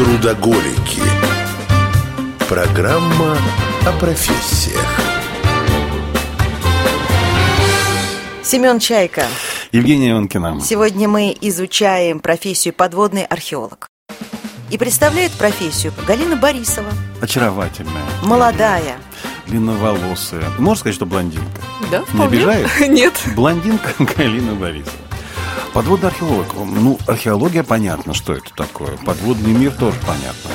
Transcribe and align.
Трудоголики. 0.00 1.02
Программа 2.48 3.36
о 3.86 3.92
профессиях. 4.00 4.82
Семен 8.42 8.78
Чайка. 8.78 9.26
Евгения 9.72 10.12
Иванкина. 10.12 10.58
Сегодня 10.62 11.06
мы 11.06 11.36
изучаем 11.42 12.20
профессию 12.20 12.72
подводный 12.72 13.24
археолог. 13.24 13.88
И 14.70 14.78
представляет 14.78 15.32
профессию 15.32 15.92
Галина 16.06 16.36
Борисова. 16.36 16.88
Очаровательная. 17.20 18.06
Молодая. 18.22 18.96
Длинноволосая. 19.48 20.48
Можно 20.58 20.80
сказать, 20.80 20.94
что 20.94 21.04
блондинка? 21.04 21.60
Да, 21.90 22.04
Не 22.14 22.24
обижает? 22.24 22.70
Нет. 22.88 23.12
Блондинка 23.36 23.90
Галина 24.16 24.54
Борисова. 24.54 24.96
Подводный 25.72 26.08
археолог. 26.08 26.46
Ну, 26.54 26.98
археология 27.06 27.62
понятно, 27.62 28.14
что 28.14 28.32
это 28.34 28.52
такое. 28.54 28.96
Подводный 29.04 29.52
мир 29.52 29.72
тоже 29.72 29.96
понятно. 30.06 30.50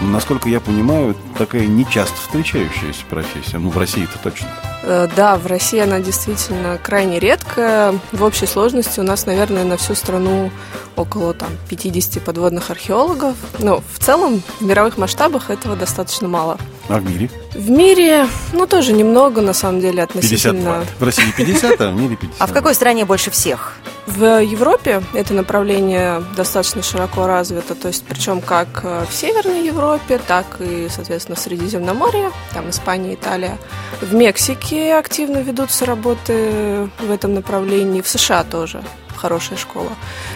Но, 0.00 0.08
насколько 0.08 0.48
я 0.48 0.60
понимаю, 0.60 1.16
такая 1.36 1.66
нечасто 1.66 2.14
встречающаяся 2.20 3.04
профессия. 3.10 3.58
Ну, 3.58 3.70
в 3.70 3.78
России-то 3.78 4.18
точно. 4.22 4.48
Э, 4.82 5.08
Да, 5.16 5.36
в 5.36 5.46
России 5.46 5.80
она 5.80 5.98
действительно 5.98 6.78
крайне 6.80 7.18
редкая. 7.18 7.98
В 8.12 8.22
общей 8.22 8.46
сложности 8.46 9.00
у 9.00 9.02
нас, 9.02 9.26
наверное, 9.26 9.64
на 9.64 9.76
всю 9.76 9.94
страну 9.94 10.50
около 10.94 11.34
там, 11.34 11.48
50 11.68 12.22
подводных 12.22 12.70
археологов. 12.70 13.34
Но 13.58 13.82
в 13.92 13.98
целом, 13.98 14.42
в 14.60 14.64
мировых 14.64 14.98
масштабах 14.98 15.50
этого 15.50 15.74
достаточно 15.74 16.28
мало. 16.28 16.58
А 16.88 16.98
в 16.98 17.04
мире? 17.04 17.28
В 17.54 17.68
мире, 17.68 18.28
ну, 18.52 18.66
тоже 18.66 18.92
немного, 18.92 19.40
на 19.40 19.52
самом 19.52 19.80
деле, 19.80 20.06
52. 20.06 20.20
относительно... 20.20 20.84
В 20.98 21.02
России 21.02 21.32
50, 21.36 21.80
а 21.80 21.90
в 21.90 21.96
мире 21.96 22.16
50. 22.16 22.40
А 22.40 22.46
в 22.46 22.52
какой 22.52 22.74
стране 22.74 23.04
больше 23.04 23.30
всех? 23.30 23.74
В 24.08 24.42
Европе 24.42 25.02
это 25.12 25.34
направление 25.34 26.24
достаточно 26.34 26.82
широко 26.82 27.26
развито, 27.26 27.74
то 27.74 27.88
есть 27.88 28.06
причем 28.08 28.40
как 28.40 28.80
э, 28.82 29.04
в 29.06 29.14
Северной 29.14 29.66
Европе, 29.66 30.18
так 30.26 30.46
и, 30.60 30.88
соответственно, 30.88 31.36
в 31.36 31.38
Средиземноморье, 31.38 32.32
там 32.54 32.70
Испания, 32.70 33.14
Италия. 33.14 33.58
В 34.00 34.14
Мексике 34.14 34.94
активно 34.94 35.38
ведутся 35.38 35.84
работы 35.84 36.88
в 36.98 37.10
этом 37.10 37.34
направлении, 37.34 38.00
в 38.00 38.08
США 38.08 38.44
тоже 38.44 38.82
хорошая 39.14 39.58
школа. 39.58 39.90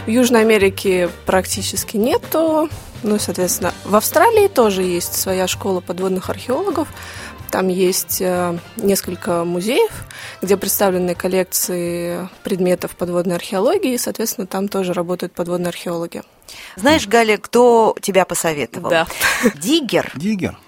В 0.04 0.10
Южной 0.10 0.42
Америке 0.42 1.08
практически 1.24 1.96
нету, 1.96 2.68
ну 3.02 3.16
и, 3.16 3.18
соответственно, 3.18 3.72
в 3.84 3.96
Австралии 3.96 4.48
тоже 4.48 4.82
есть 4.82 5.14
своя 5.14 5.46
школа 5.46 5.80
подводных 5.80 6.28
археологов, 6.28 6.88
там 7.52 7.68
есть 7.68 8.22
э, 8.22 8.58
несколько 8.78 9.44
музеев, 9.44 9.92
где 10.40 10.56
представлены 10.56 11.14
коллекции 11.14 12.28
предметов 12.42 12.96
подводной 12.96 13.36
археологии, 13.36 13.92
и, 13.92 13.98
соответственно, 13.98 14.46
там 14.46 14.68
тоже 14.68 14.94
работают 14.94 15.34
подводные 15.34 15.68
археологи. 15.68 16.22
Знаешь, 16.76 17.06
Галя, 17.06 17.36
кто 17.36 17.94
тебя 18.00 18.24
посоветовал? 18.24 18.88
Да. 18.88 19.06
Диггер. 19.54 20.12
Диггер. 20.16 20.58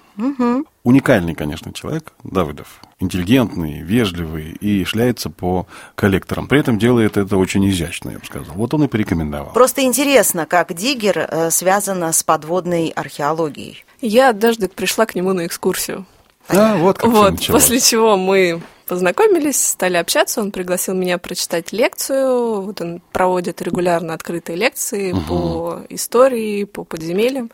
Уникальный, 0.83 1.33
конечно, 1.33 1.73
человек, 1.73 2.13
Давыдов. 2.23 2.79
Интеллигентный, 2.99 3.81
вежливый 3.81 4.51
и 4.51 4.85
шляется 4.85 5.31
по 5.31 5.65
коллекторам. 5.95 6.47
При 6.47 6.59
этом 6.59 6.77
делает 6.77 7.17
это 7.17 7.35
очень 7.37 7.67
изящно, 7.67 8.11
я 8.11 8.19
бы 8.19 8.25
сказал. 8.25 8.53
Вот 8.53 8.75
он 8.75 8.83
и 8.83 8.87
порекомендовал. 8.87 9.51
Просто 9.53 9.81
интересно, 9.81 10.45
как 10.45 10.73
Диггер 10.73 11.17
э, 11.17 11.49
связана 11.49 12.13
с 12.13 12.21
подводной 12.21 12.89
археологией. 12.89 13.83
Я 14.01 14.29
однажды 14.29 14.67
пришла 14.67 15.07
к 15.07 15.15
нему 15.15 15.33
на 15.33 15.47
экскурсию. 15.47 16.05
А, 16.47 16.77
вот 16.77 16.97
как 16.97 17.11
Вот, 17.11 17.31
началось. 17.31 17.63
после 17.63 17.79
чего 17.79 18.17
мы 18.17 18.61
познакомились, 18.87 19.69
стали 19.69 19.97
общаться, 19.97 20.41
он 20.41 20.51
пригласил 20.51 20.93
меня 20.93 21.17
прочитать 21.17 21.71
лекцию, 21.71 22.61
вот 22.61 22.81
он 22.81 23.01
проводит 23.11 23.61
регулярно 23.61 24.13
открытые 24.13 24.57
лекции 24.57 25.15
по 25.27 25.81
истории, 25.89 26.65
по 26.65 26.83
подземельям, 26.83 27.49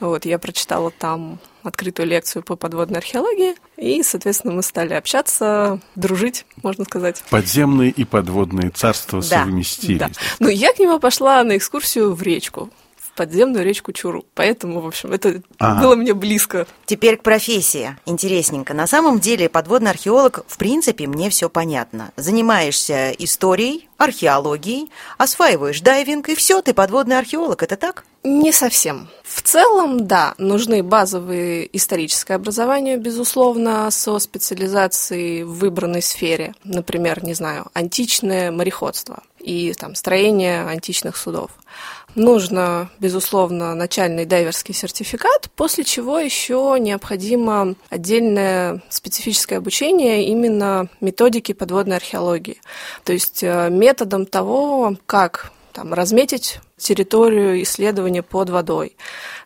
вот, 0.00 0.26
я 0.26 0.38
прочитала 0.38 0.90
там 0.90 1.38
открытую 1.62 2.06
лекцию 2.08 2.42
по 2.42 2.56
подводной 2.56 2.98
археологии, 2.98 3.54
и, 3.78 4.02
соответственно, 4.02 4.52
мы 4.52 4.62
стали 4.62 4.92
общаться, 4.92 5.80
дружить, 5.94 6.44
можно 6.62 6.84
сказать. 6.84 7.22
Подземные 7.30 7.90
и 7.90 8.04
подводные 8.04 8.68
царства 8.68 9.22
Да, 9.22 9.44
совместились. 9.44 9.98
Да. 9.98 10.10
Ну, 10.38 10.48
я 10.48 10.74
к 10.74 10.78
нему 10.78 11.00
пошла 11.00 11.42
на 11.44 11.56
экскурсию 11.56 12.12
в 12.12 12.20
речку, 12.22 12.68
подземную 13.14 13.64
речку 13.64 13.92
Чуру, 13.92 14.24
поэтому, 14.34 14.80
в 14.80 14.86
общем, 14.86 15.12
это 15.12 15.42
Ага. 15.58 15.82
было 15.82 15.96
мне 15.96 16.14
близко. 16.14 16.66
Теперь 16.86 17.16
к 17.16 17.22
профессии. 17.22 17.96
Интересненько. 18.06 18.74
На 18.74 18.86
самом 18.86 19.20
деле 19.20 19.48
подводный 19.48 19.90
археолог, 19.90 20.44
в 20.46 20.58
принципе, 20.58 21.06
мне 21.06 21.30
все 21.30 21.48
понятно. 21.48 22.12
Занимаешься 22.16 23.10
историей, 23.12 23.88
археологией, 23.96 24.90
осваиваешь 25.18 25.80
дайвинг, 25.80 26.28
и 26.28 26.34
все, 26.34 26.60
ты 26.62 26.74
подводный 26.74 27.18
археолог. 27.18 27.62
Это 27.62 27.76
так? 27.76 28.04
Не 28.22 28.52
совсем. 28.52 29.08
В 29.22 29.42
целом, 29.42 30.06
да, 30.06 30.34
нужны 30.38 30.82
базовые 30.82 31.68
историческое 31.76 32.34
образование, 32.34 32.96
безусловно, 32.96 33.90
со 33.90 34.18
специализацией 34.18 35.42
в 35.44 35.58
выбранной 35.58 36.02
сфере. 36.02 36.54
Например, 36.64 37.22
не 37.22 37.34
знаю, 37.34 37.66
античное 37.74 38.50
мореходство 38.50 39.22
и 39.44 39.74
там 39.74 39.94
строение 39.94 40.62
античных 40.62 41.16
судов. 41.16 41.50
Нужно, 42.14 42.90
безусловно, 43.00 43.74
начальный 43.74 44.24
дайверский 44.24 44.72
сертификат, 44.72 45.50
после 45.56 45.82
чего 45.82 46.18
еще 46.18 46.76
необходимо 46.78 47.74
отдельное 47.90 48.82
специфическое 48.88 49.58
обучение 49.58 50.26
именно 50.26 50.88
методики 51.00 51.52
подводной 51.52 51.96
археологии. 51.96 52.60
То 53.02 53.12
есть 53.12 53.42
э, 53.42 53.68
методом 53.70 54.26
того, 54.26 54.96
как 55.06 55.52
там, 55.72 55.92
разметить 55.92 56.60
территорию 56.76 57.62
исследования 57.62 58.22
под 58.22 58.50
водой. 58.50 58.96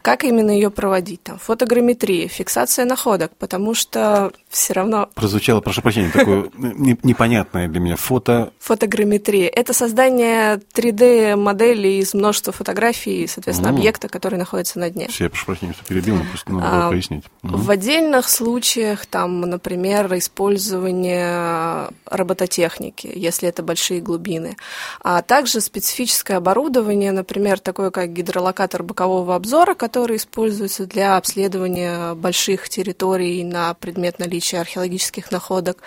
Как 0.03 0.25
именно 0.25 0.51
ее 0.51 0.71
проводить? 0.71 1.23
Там, 1.25 1.39
фотограмметрия, 1.39 2.29
фиксация 2.29 2.85
находок, 2.87 3.33
потому 3.37 3.75
что 3.75 4.33
все 4.49 4.73
равно 4.73 5.09
Прозвучало, 5.15 5.61
прошу 5.61 5.83
прощения, 5.83 6.11
такое 6.11 6.49
не- 6.57 6.99
непонятное 7.03 7.69
для 7.69 7.81
меня 7.81 7.97
фото. 7.97 8.53
фотограмметрия– 8.61 9.49
это 9.55 9.73
создание 9.75 10.61
3D-модели 10.75 11.89
из 12.01 12.15
множества 12.15 12.53
фотографий, 12.53 13.27
соответственно, 13.27 13.71
объекта, 13.71 14.09
который 14.09 14.39
находится 14.39 14.79
на 14.79 14.89
дне. 14.89 15.09
Все, 15.09 15.25
я 15.25 15.31
прошу 15.31 15.47
прощения, 15.47 15.73
что 15.75 15.85
перебил, 15.85 16.17
но 16.17 16.25
просто 16.25 16.53
надо 16.53 16.67
А, 16.67 16.81
было 16.83 16.91
пояснить. 16.91 17.25
В 17.43 17.71
отдельных 17.71 18.29
случаях, 18.29 19.05
там, 19.07 19.41
например, 19.43 20.09
использование 20.17 21.89
робототехники, 22.07 23.11
если 23.15 23.49
это 23.49 23.63
большие 23.63 24.01
глубины, 24.01 24.57
а 25.03 25.23
также 25.23 25.61
специфическое 25.61 26.37
оборудование, 26.39 27.13
например, 27.19 27.59
такое 27.59 27.91
как 27.91 28.13
гидролокатор 28.13 28.83
бокового 28.83 29.35
обзора, 29.35 29.75
который 29.75 30.17
используется 30.17 30.87
для 30.87 31.17
обследования 31.17 32.15
больших 32.15 32.69
территорий 32.69 33.45
на 33.45 33.75
предмет 33.75 34.19
наличия 34.19 34.61
археологических 34.61 35.31
находок, 35.31 35.79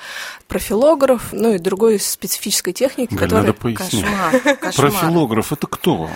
профилограф, 0.48 1.30
ну 1.32 1.54
и 1.54 1.58
другой 1.58 2.00
специфической 2.00 2.74
техники, 2.74 3.14
Галь, 3.14 3.20
которая 3.20 3.48
надо 3.48 3.58
пояснить. 3.58 4.06
Кошмар, 4.06 4.58
кошмар. 4.62 4.92
Профилограф 4.92 5.54
это 5.54 5.68
кто? 5.68 6.10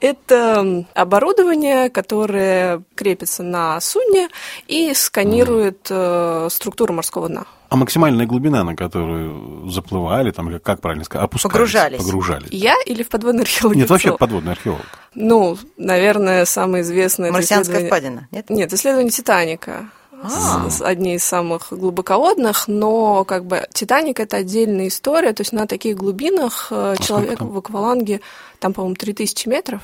Это 0.00 0.86
оборудование, 0.94 1.90
которое 1.90 2.82
крепится 2.94 3.42
на 3.42 3.80
судне 3.80 4.28
и 4.66 4.92
сканирует 4.94 5.86
э, 5.90 6.48
структуру 6.50 6.94
морского 6.94 7.28
дна. 7.28 7.44
А 7.70 7.76
максимальная 7.76 8.26
глубина, 8.26 8.64
на 8.64 8.74
которую 8.74 9.70
заплывали, 9.70 10.32
там, 10.32 10.58
как 10.58 10.80
правильно 10.80 11.04
сказать, 11.04 11.24
опускались? 11.24 11.52
Погружались. 11.52 11.98
Погружались. 12.02 12.48
Я 12.50 12.74
или 12.84 13.04
в 13.04 13.08
подводной 13.08 13.42
археологии? 13.42 13.78
Нет, 13.78 13.90
вообще 13.90 14.16
подводный 14.16 14.52
археолог. 14.52 14.84
Ну, 15.14 15.56
наверное, 15.76 16.44
самое 16.46 16.82
известное... 16.82 17.30
Марсианская 17.30 17.76
исследование- 17.76 17.86
впадина, 17.86 18.28
нет? 18.32 18.50
Нет, 18.50 18.72
исследование 18.72 19.12
Титаника. 19.12 19.88
А. 20.22 20.68
Одни 20.80 21.14
из 21.14 21.24
самых 21.24 21.68
глубоководных, 21.70 22.66
но 22.66 23.24
как 23.24 23.46
бы 23.46 23.66
Титаник 23.72 24.20
это 24.20 24.38
отдельная 24.38 24.88
история, 24.88 25.32
то 25.32 25.42
есть 25.42 25.52
на 25.52 25.66
таких 25.66 25.96
глубинах 25.96 26.68
э, 26.70 26.96
человек 27.00 27.38
там? 27.38 27.48
в 27.48 27.56
акваланге, 27.58 28.20
там, 28.60 28.72
по-моему, 28.72 28.94
3000 28.94 29.48
метров, 29.48 29.82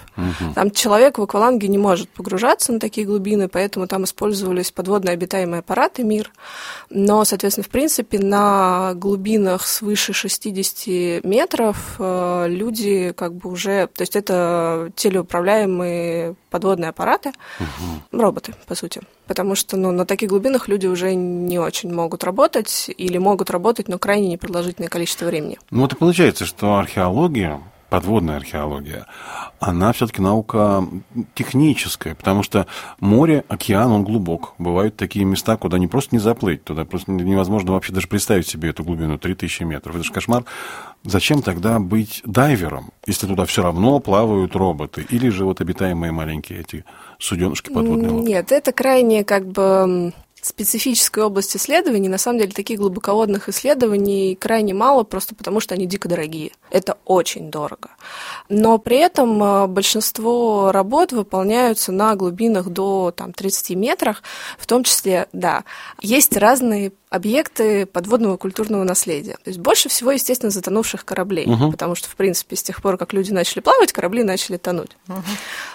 там 0.55 0.71
человек 0.71 1.19
в 1.19 1.23
акваланге 1.23 1.69
не 1.69 1.79
может 1.79 2.09
погружаться 2.11 2.73
на 2.73 2.79
такие 2.81 3.07
глубины, 3.07 3.49
поэтому 3.49 3.87
там 3.87 4.05
использовались 4.05 4.71
подводные 4.71 5.15
обитаемые 5.15 5.61
аппараты 5.61 6.05
МИР, 6.05 6.31
но, 6.91 7.25
соответственно, 7.25 7.65
в 7.65 7.71
принципе, 7.71 8.19
на 8.19 8.93
глубинах 8.95 9.67
свыше 9.67 10.13
60 10.13 11.25
метров 11.25 11.97
э, 11.99 12.47
люди 12.49 13.13
как 13.17 13.35
бы 13.35 13.51
уже, 13.51 13.89
то 13.89 14.03
есть 14.03 14.17
это 14.17 14.91
телеуправляемые 14.95 16.37
подводные 16.51 16.91
аппараты, 16.91 17.33
роботы, 18.13 18.55
по 18.67 18.75
сути. 18.75 19.03
Потому 19.27 19.55
что 19.55 19.77
ну, 19.77 19.91
на 19.91 20.07
таких 20.07 20.31
глубинах 20.31 20.69
люди 20.69 20.87
уже 20.87 21.15
не 21.15 21.59
очень 21.59 21.93
могут 21.93 22.25
работать 22.25 22.91
или 22.97 23.19
могут 23.19 23.51
работать, 23.51 23.89
но 23.89 23.99
крайне 23.99 24.29
непродолжительное 24.29 24.89
количество 24.89 25.27
времени. 25.27 25.59
Ну 25.71 25.83
вот 25.83 25.93
и 25.93 25.97
получается, 25.97 26.47
что 26.47 26.77
археология, 26.77 27.61
подводная 27.89 28.37
археология, 28.37 29.07
она 29.61 29.93
все-таки 29.93 30.21
наука 30.21 30.87
техническая, 31.35 32.15
потому 32.15 32.43
что 32.43 32.67
море, 33.01 33.45
океан, 33.49 33.93
он 33.93 34.05
глубок. 34.05 34.55
Бывают 34.59 34.97
такие 34.97 35.25
места, 35.25 35.57
куда 35.57 35.79
не 35.79 35.87
просто 35.87 36.15
не 36.15 36.21
заплыть, 36.21 36.65
туда 36.65 36.85
просто 36.85 37.11
невозможно 37.13 37.73
вообще 37.73 37.93
даже 37.93 38.09
представить 38.09 38.47
себе 38.47 38.71
эту 38.71 38.85
глубину 38.85 39.19
3000 39.19 39.63
метров. 39.63 39.95
Это 39.97 40.05
же 40.05 40.13
кошмар. 40.13 40.45
Зачем 41.05 41.43
тогда 41.43 41.79
быть 41.79 42.21
дайвером, 42.25 42.91
если 43.07 43.27
туда 43.27 43.45
все 43.45 43.63
равно 43.63 44.01
плавают 44.01 44.57
роботы? 44.57 45.07
Или 45.09 45.29
же 45.29 45.45
вот 45.45 45.61
обитаемые 45.61 46.13
маленькие 46.13 46.61
эти 46.61 46.85
суденышки 47.19 47.73
подводные 47.73 48.11
лодки? 48.11 48.29
Нет, 48.29 48.51
это 48.51 48.73
крайне 48.73 49.25
как 49.25 49.47
бы 49.47 50.13
специфическая 50.47 51.25
область 51.25 51.57
исследований. 51.57 52.09
На 52.09 52.19
самом 52.19 52.39
деле 52.39 52.53
таких 52.53 52.79
глубоководных 52.79 53.49
исследований 53.49 54.37
крайне 54.37 54.75
мало, 54.75 55.03
просто 55.03 55.35
потому 55.35 55.61
что 55.61 55.75
они 55.75 55.87
дико 55.87 56.09
дорогие. 56.09 56.53
Это 56.71 56.99
очень 57.05 57.51
дорого. 57.51 57.91
Но 58.49 58.79
при 58.79 58.99
этом 58.99 59.43
э, 59.43 59.67
большинство 59.67 60.71
работ 60.73 61.13
выполняются 61.13 61.91
на 61.91 62.15
глубинах 62.15 62.69
до 62.69 63.13
там, 63.15 63.33
30 63.33 63.77
метров, 63.77 64.23
в 64.59 64.67
том 64.67 64.85
числе, 64.85 65.27
да, 65.33 65.65
есть 66.01 66.37
разные 66.37 66.93
объекты 67.09 67.87
подводного 67.87 68.37
культурного 68.37 68.83
наследия. 68.83 69.35
То 69.45 69.51
есть 69.51 69.61
больше 69.61 69.89
всего, 69.89 70.11
естественно, 70.11 70.51
затонувших 70.51 71.05
кораблей, 71.05 71.47
угу. 71.47 71.71
потому 71.71 71.95
что, 71.95 72.09
в 72.09 72.17
принципе, 72.17 72.57
с 72.57 72.63
тех 72.63 72.83
пор, 72.83 72.99
как 72.99 73.13
люди 73.13 73.33
начали 73.33 73.61
плавать, 73.61 73.93
корабли 73.93 74.25
начали 74.25 74.57
тонуть. 74.57 74.97
Угу. 75.09 75.23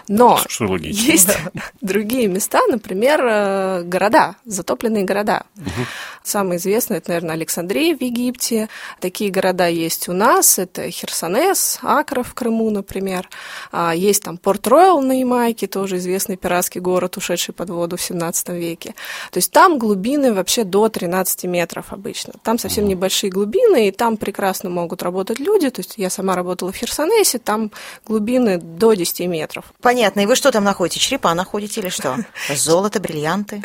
Но 0.10 0.39
что 0.48 0.75
есть 0.75 1.30
другие 1.81 2.28
места, 2.28 2.60
например, 2.68 3.22
э, 3.24 3.83
города, 3.83 4.36
затопленные 4.45 5.06
города. 5.06 5.44
Угу. 5.57 5.86
Самый 6.24 6.57
известный, 6.57 6.98
это, 6.98 7.10
наверное, 7.10 7.36
Александрия 7.36 7.95
в 7.95 8.01
Египте. 8.01 8.68
Такие 9.00 9.31
города 9.31 9.68
есть 9.68 10.10
у 10.10 10.13
нас. 10.13 10.60
Это 10.60 10.92
Херсонес, 10.92 11.80
Акра 11.81 12.24
в 12.24 12.34
Крыму, 12.34 12.69
например. 12.69 13.30
А, 13.72 13.95
есть 13.95 14.24
там 14.24 14.38
Порт-Ройл 14.38 15.01
на 15.01 15.19
Ямайке, 15.19 15.68
тоже 15.68 15.98
известный 15.98 16.36
пиратский 16.36 16.81
город, 16.81 17.18
ушедший 17.18 17.54
под 17.54 17.69
воду 17.69 17.98
в 17.98 18.01
17 18.01 18.50
веке. 18.50 18.94
То 19.31 19.38
есть 19.38 19.51
там 19.51 19.80
глубины 19.80 20.34
вообще 20.34 20.63
до 20.63 20.89
13 20.89 21.20
метров 21.44 21.94
обычно. 21.94 22.33
Там 22.44 22.57
совсем 22.57 22.88
небольшие 22.88 23.29
глубины, 23.29 23.88
и 23.88 23.91
там 23.91 24.18
прекрасно 24.18 24.69
могут 24.69 25.03
работать 25.03 25.39
люди. 25.39 25.69
То 25.69 25.81
есть 25.81 25.94
я 25.97 26.09
сама 26.09 26.35
работала 26.35 26.71
в 26.71 26.75
Херсонесе, 26.75 27.39
там 27.39 27.71
глубины 28.06 28.57
до 28.57 28.94
10 28.94 29.27
метров. 29.27 29.73
Понятно. 29.81 30.21
И 30.21 30.25
вы 30.25 30.35
что 30.35 30.51
там 30.51 30.63
находите? 30.63 31.00
Черепа 31.00 31.33
находите 31.33 31.81
или 31.81 31.89
что? 31.89 32.18
Золото, 32.56 33.00
бриллианты? 33.00 33.62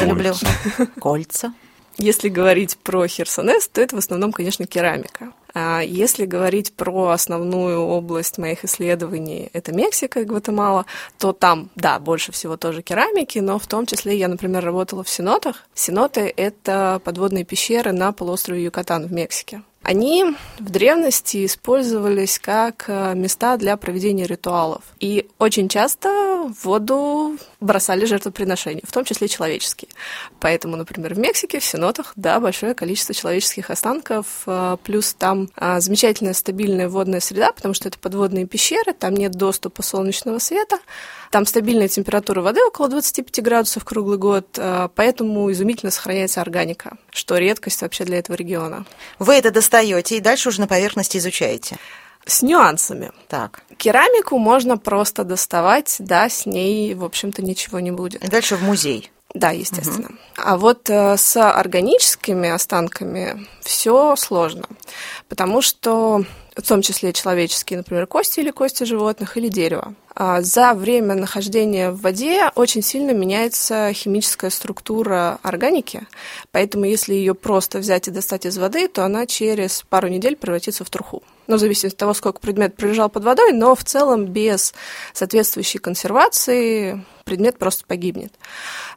Я 0.00 0.06
люблю. 0.06 0.34
Кольца. 1.00 1.52
Если 1.98 2.28
говорить 2.28 2.76
про 2.78 3.06
Херсонес, 3.06 3.68
то 3.68 3.80
это 3.80 3.96
в 3.96 3.98
основном, 3.98 4.32
конечно, 4.32 4.66
керамика. 4.66 5.32
А 5.58 5.80
если 5.80 6.26
говорить 6.26 6.74
про 6.74 7.08
основную 7.08 7.80
область 7.80 8.36
моих 8.36 8.66
исследований, 8.66 9.48
это 9.54 9.72
Мексика 9.72 10.20
и 10.20 10.24
Гватемала, 10.24 10.84
то 11.16 11.32
там, 11.32 11.70
да, 11.76 11.98
больше 11.98 12.30
всего 12.30 12.58
тоже 12.58 12.82
керамики, 12.82 13.38
но 13.38 13.58
в 13.58 13.66
том 13.66 13.86
числе 13.86 14.18
я, 14.18 14.28
например, 14.28 14.62
работала 14.62 15.02
в 15.02 15.08
сенотах. 15.08 15.64
Сеноты— 15.72 16.30
это 16.36 17.00
подводные 17.02 17.44
пещеры 17.44 17.92
на 17.92 18.12
полуострове 18.12 18.64
Юкатан 18.64 19.06
в 19.06 19.12
Мексике. 19.14 19.62
Они 19.86 20.24
в 20.58 20.68
древности 20.68 21.46
использовались 21.46 22.40
как 22.40 22.86
э, 22.88 23.14
места 23.14 23.56
для 23.56 23.76
проведения 23.76 24.26
ритуалов. 24.26 24.82
И 24.98 25.28
очень 25.38 25.68
часто 25.68 26.08
в 26.08 26.64
воду 26.64 27.38
бросали 27.60 28.04
жертвоприношения, 28.04 28.82
в 28.84 28.90
том 28.90 29.04
числе 29.04 29.28
человеческие. 29.28 29.88
Поэтому, 30.40 30.74
например, 30.76 31.14
в 31.14 31.18
Мексике, 31.20 31.60
в 31.60 31.64
Сенотах, 31.64 32.14
да, 32.16 32.40
большое 32.40 32.74
количество 32.74 33.14
человеческих 33.14 33.70
останков, 33.70 34.26
э, 34.46 34.76
плюс 34.82 35.14
там 35.14 35.50
э, 35.54 35.78
замечательная 35.78 36.34
стабильная 36.34 36.88
водная 36.88 37.20
среда, 37.20 37.52
потому 37.52 37.72
что 37.72 37.86
это 37.86 37.96
подводные 38.00 38.44
пещеры, 38.44 38.92
там 38.92 39.14
нет 39.14 39.34
доступа 39.34 39.84
солнечного 39.84 40.40
света, 40.40 40.80
там 41.30 41.46
стабильная 41.46 41.86
температура 41.86 42.40
воды 42.40 42.60
около 42.64 42.88
25 42.88 43.40
градусов 43.42 43.84
круглый 43.84 44.16
год, 44.16 44.46
поэтому 44.94 45.50
изумительно 45.50 45.90
сохраняется 45.90 46.40
органика, 46.40 46.96
что 47.10 47.36
редкость 47.36 47.82
вообще 47.82 48.04
для 48.04 48.18
этого 48.18 48.36
региона. 48.36 48.86
Вы 49.18 49.34
это 49.34 49.50
достаете 49.76 50.16
и 50.16 50.20
дальше 50.20 50.48
уже 50.48 50.60
на 50.60 50.66
поверхности 50.66 51.18
изучаете? 51.18 51.76
С 52.24 52.42
нюансами. 52.42 53.12
Так. 53.28 53.62
Керамику 53.76 54.38
можно 54.38 54.78
просто 54.78 55.22
доставать, 55.22 55.96
да, 55.98 56.28
с 56.28 56.46
ней, 56.46 56.94
в 56.94 57.04
общем-то, 57.04 57.42
ничего 57.42 57.78
не 57.80 57.92
будет. 57.92 58.24
И 58.24 58.28
дальше 58.28 58.56
в 58.56 58.62
музей. 58.62 59.12
Да, 59.36 59.50
естественно. 59.50 60.08
Угу. 60.08 60.16
А 60.36 60.56
вот 60.56 60.88
э, 60.88 61.16
с 61.18 61.36
органическими 61.36 62.48
останками 62.48 63.46
все 63.60 64.16
сложно, 64.16 64.64
потому 65.28 65.60
что 65.60 66.24
в 66.56 66.62
том 66.62 66.80
числе 66.80 67.12
человеческие, 67.12 67.76
например, 67.76 68.06
кости 68.06 68.40
или 68.40 68.50
кости 68.50 68.84
животных 68.84 69.36
или 69.36 69.48
дерево. 69.48 69.94
А 70.14 70.40
за 70.40 70.72
время 70.72 71.14
нахождения 71.14 71.90
в 71.90 72.00
воде 72.00 72.50
очень 72.54 72.80
сильно 72.80 73.10
меняется 73.10 73.92
химическая 73.92 74.48
структура 74.48 75.38
органики, 75.42 76.06
поэтому 76.50 76.86
если 76.86 77.12
ее 77.12 77.34
просто 77.34 77.78
взять 77.78 78.08
и 78.08 78.10
достать 78.10 78.46
из 78.46 78.56
воды, 78.56 78.88
то 78.88 79.04
она 79.04 79.26
через 79.26 79.84
пару 79.90 80.08
недель 80.08 80.34
превратится 80.34 80.82
в 80.82 80.88
труху. 80.88 81.22
Ну, 81.46 81.58
зависит 81.58 81.92
от 81.92 81.98
того, 81.98 82.14
сколько 82.14 82.40
предмет 82.40 82.76
пролежал 82.76 83.08
под 83.08 83.24
водой, 83.24 83.52
но 83.52 83.74
в 83.74 83.84
целом 83.84 84.26
без 84.26 84.74
соответствующей 85.12 85.78
консервации 85.78 87.04
предмет 87.24 87.58
просто 87.58 87.84
погибнет. 87.86 88.32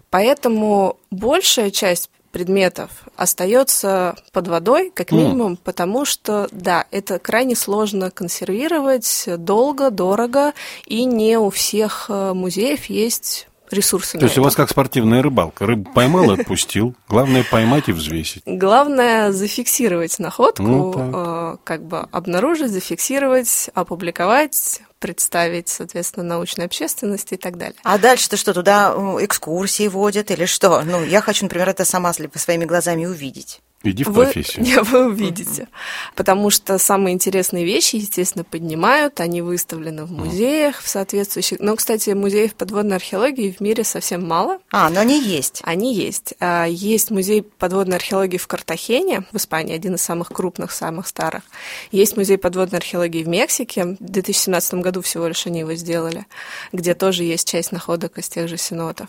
Поэтому 0.09 0.97
большая 1.11 1.71
часть 1.71 2.09
предметов 2.31 2.91
остается 3.15 4.15
под 4.31 4.47
водой, 4.47 4.91
как 4.93 5.11
минимум, 5.11 5.53
mm. 5.53 5.59
потому 5.63 6.05
что, 6.05 6.47
да, 6.51 6.85
это 6.91 7.17
крайне 7.19 7.55
сложно 7.55 8.11
консервировать, 8.11 9.25
долго, 9.37 9.89
дорого, 9.89 10.53
и 10.85 11.05
не 11.05 11.37
у 11.37 11.49
всех 11.49 12.05
э, 12.09 12.33
музеев 12.33 12.85
есть 12.85 13.48
ресурсы. 13.71 14.17
То 14.17 14.25
есть 14.25 14.33
это. 14.33 14.41
у 14.41 14.43
вас 14.43 14.55
как 14.55 14.69
спортивная 14.69 15.21
рыбалка. 15.21 15.65
Рыбу 15.65 15.91
поймал 15.91 16.31
и 16.31 16.39
отпустил. 16.39 16.95
Главное 17.07 17.43
поймать 17.43 17.89
и 17.89 17.91
взвесить. 17.91 18.43
Главное 18.45 19.31
зафиксировать 19.31 20.17
находку, 20.19 20.63
ну, 20.63 20.93
э, 20.97 21.57
как 21.63 21.83
бы 21.83 21.99
обнаружить, 22.11 22.71
зафиксировать, 22.71 23.69
опубликовать, 23.73 24.81
представить, 24.99 25.69
соответственно, 25.69 26.25
научной 26.25 26.65
общественности 26.65 27.35
и 27.35 27.37
так 27.37 27.57
далее. 27.57 27.75
А 27.83 27.97
дальше-то 27.97 28.37
что, 28.37 28.53
туда 28.53 28.93
экскурсии 29.21 29.87
водят 29.87 30.31
или 30.31 30.45
что? 30.45 30.81
Ну, 30.81 31.03
я 31.03 31.21
хочу, 31.21 31.45
например, 31.45 31.69
это 31.69 31.85
сама 31.85 32.13
своими 32.13 32.65
глазами 32.65 33.05
увидеть. 33.05 33.61
Иди 33.81 34.03
в 34.03 34.13
профессию. 34.13 34.65
Вы, 34.65 34.83
вы 34.83 35.05
увидите. 35.07 35.69
Потому 36.15 36.49
что 36.49 36.77
самые 36.77 37.13
интересные 37.13 37.63
вещи, 37.63 37.95
естественно, 37.95 38.43
поднимают, 38.43 39.21
они 39.21 39.41
выставлены 39.41 40.03
в 40.03 40.11
музеях, 40.11 40.81
в 40.81 40.89
соответствующих... 40.89 41.59
Но, 41.61 41.77
кстати, 41.77 42.09
музеев 42.09 42.55
подводной 42.55 42.97
археологии 42.97 43.55
в 43.57 43.61
мире 43.61 43.85
совсем 43.85 44.27
мало. 44.27 44.59
А, 44.71 44.89
но 44.89 44.99
они 44.99 45.21
есть. 45.21 45.61
Они 45.63 45.93
есть. 45.93 46.33
А, 46.41 46.65
есть 46.65 47.09
музей 47.09 47.41
подводной 47.41 47.95
археологии 47.95 48.37
в 48.37 48.47
Картахене, 48.47 49.23
в 49.31 49.37
Испании, 49.37 49.75
один 49.75 49.95
из 49.95 50.01
самых 50.01 50.27
крупных, 50.27 50.71
самых 50.71 51.07
старых. 51.07 51.43
Есть 51.91 52.17
музей 52.17 52.37
подводной 52.37 52.79
археологии 52.79 53.23
в 53.23 53.29
Мексике, 53.29 53.85
в 53.85 54.03
2017 54.03 54.73
году 54.75 55.01
всего 55.01 55.27
лишь 55.27 55.47
они 55.47 55.59
его 55.59 55.73
сделали, 55.75 56.25
где 56.73 56.95
тоже 56.95 57.23
есть 57.23 57.47
часть 57.47 57.71
находок 57.71 58.17
из 58.17 58.27
тех 58.27 58.49
же 58.49 58.57
синотов. 58.57 59.07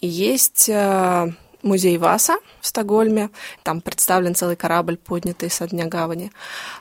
Есть 0.00 0.68
а, 0.70 1.30
музей 1.62 1.98
Васа 1.98 2.38
в 2.60 2.66
Стокгольме. 2.66 3.30
Там 3.62 3.80
представлен 3.80 4.34
целый 4.34 4.56
корабль, 4.56 4.96
поднятый 4.96 5.50
со 5.50 5.66
дня 5.66 5.86
гавани. 5.86 6.32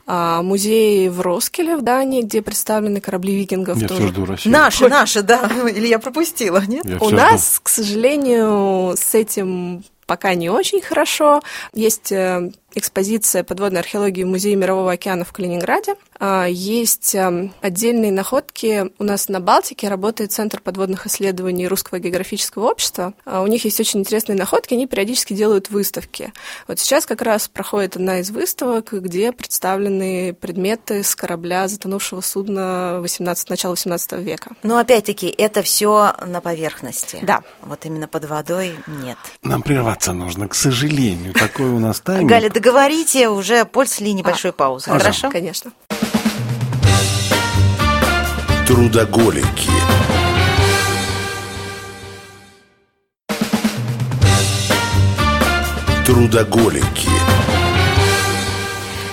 А, 0.05 0.41
музей 0.41 1.09
в 1.09 1.21
Роскеле 1.21 1.77
в 1.77 1.81
Дании, 1.81 2.21
где 2.21 2.41
представлены 2.41 3.01
корабли 3.01 3.35
викингов. 3.35 3.77
Я 3.77 3.87
тоже. 3.87 4.01
все 4.01 4.09
жду 4.09 4.25
Россию. 4.25 4.53
Наши, 4.53 4.87
наши, 4.87 5.21
да. 5.21 5.49
Или 5.69 5.87
я 5.87 5.99
пропустила, 5.99 6.63
нет? 6.67 6.85
Я 6.85 6.97
У 6.99 7.09
нас, 7.09 7.55
жду. 7.55 7.61
к 7.63 7.69
сожалению, 7.69 8.95
с 8.97 9.15
этим 9.15 9.83
пока 10.07 10.33
не 10.33 10.49
очень 10.49 10.81
хорошо. 10.81 11.41
Есть 11.73 12.11
э, 12.11 12.51
экспозиция 12.75 13.43
подводной 13.43 13.79
археологии 13.79 14.23
в 14.23 14.27
Музее 14.27 14.55
Мирового 14.55 14.91
океана 14.91 15.25
в 15.25 15.33
Калининграде. 15.33 15.95
А, 16.19 16.45
есть 16.45 17.15
эм, 17.15 17.53
отдельные 17.61 18.11
находки. 18.11 18.91
У 18.99 19.03
нас 19.03 19.29
на 19.29 19.39
Балтике 19.39 19.87
работает 19.87 20.31
Центр 20.31 20.59
подводных 20.61 21.07
исследований 21.07 21.67
Русского 21.67 21.99
географического 21.99 22.69
общества. 22.69 23.13
А, 23.25 23.41
у 23.41 23.47
них 23.47 23.65
есть 23.65 23.79
очень 23.79 24.01
интересные 24.01 24.37
находки, 24.37 24.73
они 24.73 24.87
периодически 24.87 25.33
делают 25.33 25.69
выставки. 25.69 26.33
Вот 26.67 26.79
сейчас 26.79 27.05
как 27.05 27.21
раз 27.21 27.47
проходит 27.47 27.95
одна 27.95 28.19
из 28.19 28.31
выставок, 28.31 28.93
где 28.93 29.31
представлены 29.31 30.33
предметы 30.33 31.03
с 31.03 31.15
корабля 31.15 31.67
затонувшего 31.67 32.21
судна 32.21 32.99
18, 33.01 33.49
начала 33.49 33.71
18 33.71 34.13
века. 34.13 34.51
Но 34.63 34.77
опять-таки 34.77 35.27
это 35.27 35.61
все 35.61 36.13
на 36.25 36.41
поверхности. 36.41 37.19
Да. 37.21 37.41
Вот 37.61 37.85
именно 37.85 38.07
под 38.07 38.25
водой 38.25 38.75
нет. 38.87 39.17
Нам 39.43 39.61
прерваться 39.61 40.13
нужно, 40.13 40.47
к 40.47 40.55
сожалению. 40.55 41.33
Такой 41.33 41.69
у 41.69 41.79
нас 41.79 41.99
тайминг. 42.01 42.29
Галя, 42.29 42.49
договорите 42.57 43.29
уже 43.29 43.65
после 43.65 44.13
небольшой 44.13 44.49
а, 44.49 44.53
паузы. 44.53 44.89
Хорошо? 44.89 45.29
Конечно. 45.29 45.71
Трудоголики. 48.65 49.69
Трудоголики. 56.03 57.09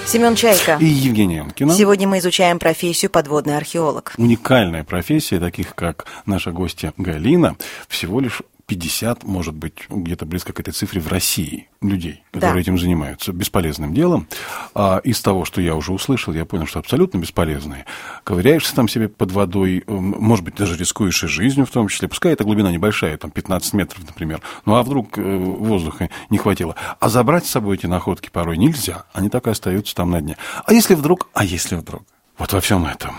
Семен 0.06 0.36
Чайка. 0.36 0.78
И 0.80 0.86
Евгений 0.86 1.38
Анкина. 1.40 1.74
Сегодня 1.74 2.08
мы 2.08 2.20
изучаем 2.20 2.58
профессию 2.58 3.10
подводный 3.10 3.58
археолог. 3.58 4.14
Уникальная 4.16 4.84
профессия, 4.84 5.38
таких 5.38 5.74
как 5.74 6.06
наша 6.24 6.50
гостья 6.50 6.94
Галина, 6.96 7.56
всего 7.88 8.20
лишь 8.20 8.40
50, 8.66 9.24
может 9.24 9.54
быть, 9.54 9.86
где-то 9.90 10.24
близко 10.24 10.52
к 10.52 10.60
этой 10.60 10.72
цифре 10.72 11.00
в 11.00 11.08
России 11.08 11.68
людей, 11.82 12.22
Да. 12.32 12.40
которые 12.40 12.62
этим 12.62 12.78
занимаются 12.78 13.32
бесполезным 13.32 13.92
делом. 13.92 14.26
А 14.74 14.98
из 15.04 15.20
того, 15.20 15.44
что 15.44 15.60
я 15.60 15.74
уже 15.74 15.92
услышал, 15.92 16.32
я 16.32 16.46
понял, 16.46 16.66
что 16.66 16.78
абсолютно 16.78 17.18
бесполезные. 17.18 17.84
Ковыряешься 18.24 18.74
там 18.74 18.88
себе 18.88 19.08
под 19.10 19.32
водой, 19.32 19.84
может 19.86 20.44
быть, 20.44 20.54
даже 20.54 20.76
рискуешь 20.78 21.22
и 21.24 21.26
жизнью 21.26 21.66
в 21.66 21.70
том 21.70 21.88
числе. 21.88 22.08
Пускай 22.08 22.32
эта 22.32 22.44
глубина 22.44 22.72
небольшая, 22.72 23.18
там 23.18 23.30
15 23.30 23.74
метров, 23.74 24.02
например. 24.06 24.40
Ну 24.64 24.76
а 24.76 24.82
вдруг 24.82 25.18
э, 25.18 25.22
воздуха 25.22 26.08
не 26.30 26.38
хватило. 26.38 26.74
А 27.00 27.08
забрать 27.10 27.44
с 27.46 27.50
собой 27.50 27.76
эти 27.76 27.86
находки 27.86 28.30
порой 28.30 28.56
нельзя. 28.56 29.04
Они 29.12 29.28
так 29.28 29.46
и 29.46 29.50
остаются 29.50 29.94
там 29.94 30.10
на 30.10 30.20
дне. 30.22 30.36
А 30.64 30.72
если 30.72 30.94
вдруг, 30.94 31.28
а 31.34 31.44
если 31.44 31.76
вдруг? 31.76 32.02
Вот 32.38 32.52
во 32.52 32.60
всем 32.60 32.86
этом 32.86 33.14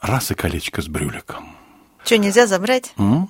раз 0.00 0.30
и 0.30 0.34
колечко 0.34 0.80
с 0.80 0.88
брюликом. 0.88 1.44
Что, 2.04 2.16
нельзя 2.16 2.46
забрать? 2.46 2.92
М? 2.96 3.28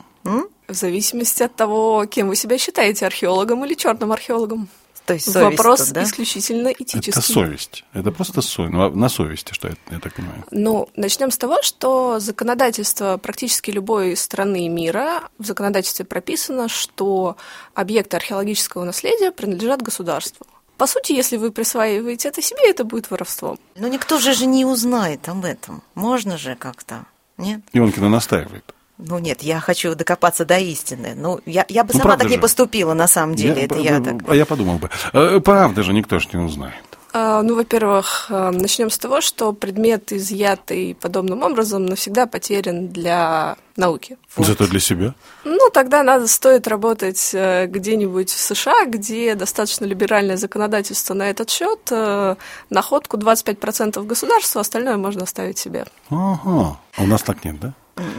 В 0.70 0.74
зависимости 0.74 1.42
от 1.42 1.54
того, 1.56 2.06
кем 2.06 2.28
вы 2.28 2.36
себя 2.36 2.56
считаете, 2.56 3.06
археологом 3.06 3.64
или 3.64 3.74
черным 3.74 4.12
археологом. 4.12 4.68
То 5.04 5.14
есть 5.14 5.32
совесть 5.32 5.58
Вопрос 5.58 5.86
тут, 5.86 5.94
да? 5.94 6.04
исключительно 6.04 6.68
этический. 6.68 7.10
Это 7.10 7.20
совесть. 7.20 7.84
Это 7.92 8.12
просто 8.12 8.42
совесть. 8.42 8.72
Ну, 8.72 8.82
а 8.84 8.90
на 8.90 9.08
совести, 9.08 9.52
что 9.52 9.66
я, 9.66 9.74
я 9.90 9.98
так 9.98 10.14
понимаю. 10.14 10.44
Ну, 10.52 10.88
начнем 10.94 11.32
с 11.32 11.36
того, 11.36 11.62
что 11.62 12.20
законодательство 12.20 13.16
практически 13.16 13.72
любой 13.72 14.16
страны 14.16 14.68
мира, 14.68 15.22
в 15.38 15.46
законодательстве 15.46 16.04
прописано, 16.04 16.68
что 16.68 17.36
объекты 17.74 18.16
археологического 18.16 18.84
наследия 18.84 19.32
принадлежат 19.32 19.82
государству. 19.82 20.46
По 20.76 20.86
сути, 20.86 21.12
если 21.12 21.36
вы 21.36 21.50
присваиваете 21.50 22.28
это 22.28 22.40
себе, 22.40 22.70
это 22.70 22.84
будет 22.84 23.10
воровством. 23.10 23.58
Ну, 23.74 23.88
никто 23.88 24.18
же 24.18 24.32
же 24.32 24.46
не 24.46 24.64
узнает 24.64 25.28
об 25.28 25.44
этом. 25.44 25.82
Можно 25.96 26.38
же 26.38 26.54
как-то, 26.54 27.04
нет? 27.36 27.60
Ионкина 27.72 28.08
настаивает. 28.08 28.72
Ну 29.06 29.18
нет, 29.18 29.42
я 29.42 29.60
хочу 29.60 29.94
докопаться 29.94 30.44
до 30.44 30.58
истины. 30.58 31.14
Ну, 31.16 31.40
я, 31.46 31.64
я 31.68 31.84
бы 31.84 31.90
Ну, 31.92 31.98
сама 32.00 32.04
правда 32.10 32.24
так 32.24 32.30
не 32.30 32.36
же. 32.36 32.42
поступила, 32.42 32.94
на 32.94 33.08
самом 33.08 33.34
деле. 33.34 33.62
это 33.62 33.74
б- 33.74 33.82
я 33.82 34.00
так. 34.00 34.14
А 34.28 34.34
я 34.34 34.44
подумал 34.46 34.78
бы. 34.78 34.90
Э, 35.12 35.40
Правда 35.40 35.82
же 35.82 35.92
никто 35.92 36.18
ж 36.18 36.28
не 36.32 36.40
узнает. 36.40 36.74
А, 37.12 37.42
Ну, 37.42 37.56
во-первых, 37.56 38.26
э, 38.30 38.50
начнем 38.50 38.88
с 38.88 38.96
того, 38.98 39.20
что 39.20 39.52
предмет, 39.52 40.12
изъятый 40.12 40.94
подобным 41.00 41.42
образом, 41.42 41.84
навсегда 41.86 42.26
потерян 42.26 42.86
для 42.88 43.56
науки. 43.76 44.16
Зато 44.36 44.66
для 44.68 44.78
себя. 44.78 45.14
Ну, 45.44 45.70
тогда 45.72 46.04
надо, 46.04 46.28
стоит 46.28 46.68
работать 46.68 47.30
э, 47.34 47.66
где-нибудь 47.66 48.30
в 48.30 48.38
США, 48.38 48.84
где 48.86 49.34
достаточно 49.34 49.86
либеральное 49.86 50.36
законодательство 50.36 51.14
на 51.14 51.30
этот 51.30 51.50
счет. 51.50 51.90
Находку 52.70 53.16
25% 53.16 54.04
государства, 54.06 54.60
остальное 54.60 54.96
можно 54.96 55.24
оставить 55.24 55.58
себе. 55.58 55.86
Ага. 56.10 56.78
А 56.96 57.02
у 57.02 57.06
нас 57.06 57.22
так 57.22 57.44
нет, 57.44 57.58
да? 57.58 57.72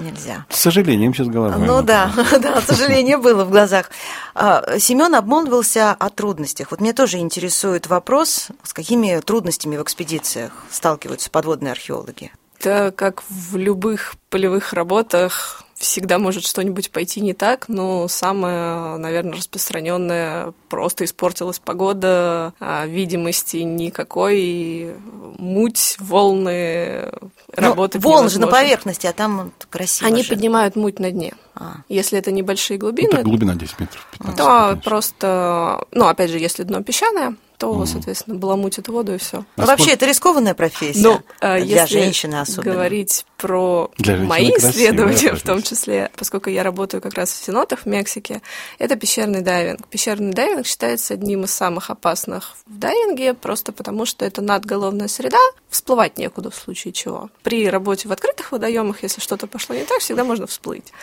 Нельзя. 0.03 0.45
С 0.50 0.59
сожалением 0.59 1.13
сейчас 1.13 1.27
головой. 1.27 1.65
Ну 1.65 1.81
да, 1.81 2.11
да, 2.41 2.57
от 2.57 2.65
сожаления 2.65 3.17
было 3.17 3.45
в 3.45 3.50
глазах. 3.50 3.89
А, 4.35 4.79
Семен 4.79 5.15
обмолвился 5.15 5.91
о 5.91 6.09
трудностях. 6.09 6.71
Вот 6.71 6.81
мне 6.81 6.93
тоже 6.93 7.17
интересует 7.17 7.88
вопрос, 7.88 8.50
с 8.63 8.73
какими 8.73 9.19
трудностями 9.21 9.77
в 9.77 9.83
экспедициях 9.83 10.51
сталкиваются 10.69 11.29
подводные 11.29 11.71
археологи. 11.71 12.31
Это 12.59 12.93
как 12.95 13.23
в 13.29 13.57
любых 13.57 14.15
полевых 14.29 14.73
работах 14.73 15.63
всегда 15.81 16.19
может 16.19 16.45
что-нибудь 16.45 16.91
пойти 16.91 17.21
не 17.21 17.33
так, 17.33 17.67
но 17.67 18.07
самое, 18.07 18.97
наверное, 18.97 19.33
распространенное 19.33 20.53
просто 20.69 21.05
испортилась 21.05 21.59
погода, 21.59 22.53
а 22.59 22.85
видимости 22.85 23.57
никакой, 23.57 24.95
муть, 25.39 25.97
волны, 26.00 27.11
Ну, 27.58 27.63
работать 27.63 28.01
волн 28.03 28.29
же 28.29 28.39
на 28.39 28.48
поверхности, 28.48 29.08
а 29.08 29.13
там 29.13 29.51
красиво 29.70 30.08
Они 30.08 30.24
же. 30.24 30.29
поднимают 30.29 30.75
муть 30.75 31.00
на 31.00 31.12
дне. 31.12 31.34
А. 31.55 31.77
Если 31.89 32.17
это 32.17 32.31
небольшие 32.31 32.77
Ну, 32.77 32.86
глубины, 32.88 33.10
так 33.12 33.24
глубина 33.24 33.55
10 33.55 33.79
метров. 33.79 34.08
15, 34.12 34.38
то 34.38 34.46
конечно. 34.46 34.81
просто, 34.84 35.86
ну, 35.91 36.08
опять 36.08 36.29
же, 36.31 36.39
если 36.39 36.63
дно 36.63 36.81
песчаное, 36.81 37.36
то, 37.58 37.86
соответственно, 37.86 38.38
баламутит 38.38 38.88
воду 38.88 39.13
и 39.13 39.17
все. 39.17 39.46
Ну, 39.55 39.65
Вообще, 39.65 39.91
это 39.91 40.08
рискованная 40.08 40.55
профессия. 40.55 41.01
Ну, 41.03 41.22
э, 41.41 41.62
для 41.63 41.81
если 41.84 42.00
женщины 42.00 42.36
особенно. 42.36 42.74
говорить 42.74 43.25
про 43.41 43.91
Для 43.98 44.17
мои 44.17 44.50
исследования, 44.51 45.33
в 45.33 45.41
том 45.41 45.63
числе, 45.63 46.12
поскольку 46.15 46.50
я 46.50 46.62
работаю 46.62 47.01
как 47.01 47.15
раз 47.15 47.31
в 47.31 47.43
Сенотах 47.43 47.81
в 47.81 47.86
Мексике, 47.88 48.41
это 48.77 48.95
пещерный 48.95 49.41
дайвинг. 49.41 49.88
Пещерный 49.88 50.31
дайвинг 50.31 50.67
считается 50.67 51.15
одним 51.15 51.45
из 51.45 51.51
самых 51.51 51.89
опасных 51.89 52.55
в 52.67 52.77
дайвинге, 52.77 53.33
просто 53.33 53.71
потому 53.71 54.05
что 54.05 54.25
это 54.25 54.41
надголовная 54.41 55.07
среда, 55.07 55.39
всплывать 55.69 56.19
некуда 56.19 56.51
в 56.51 56.55
случае 56.55 56.93
чего. 56.93 57.29
При 57.41 57.67
работе 57.67 58.07
в 58.07 58.12
открытых 58.12 58.51
водоемах, 58.51 59.01
если 59.01 59.19
что-то 59.21 59.48
пошло 59.48 59.75
не 59.75 59.86
так, 59.86 60.00
всегда 60.00 60.24
можно 60.24 60.45
всплыть. 60.45 60.93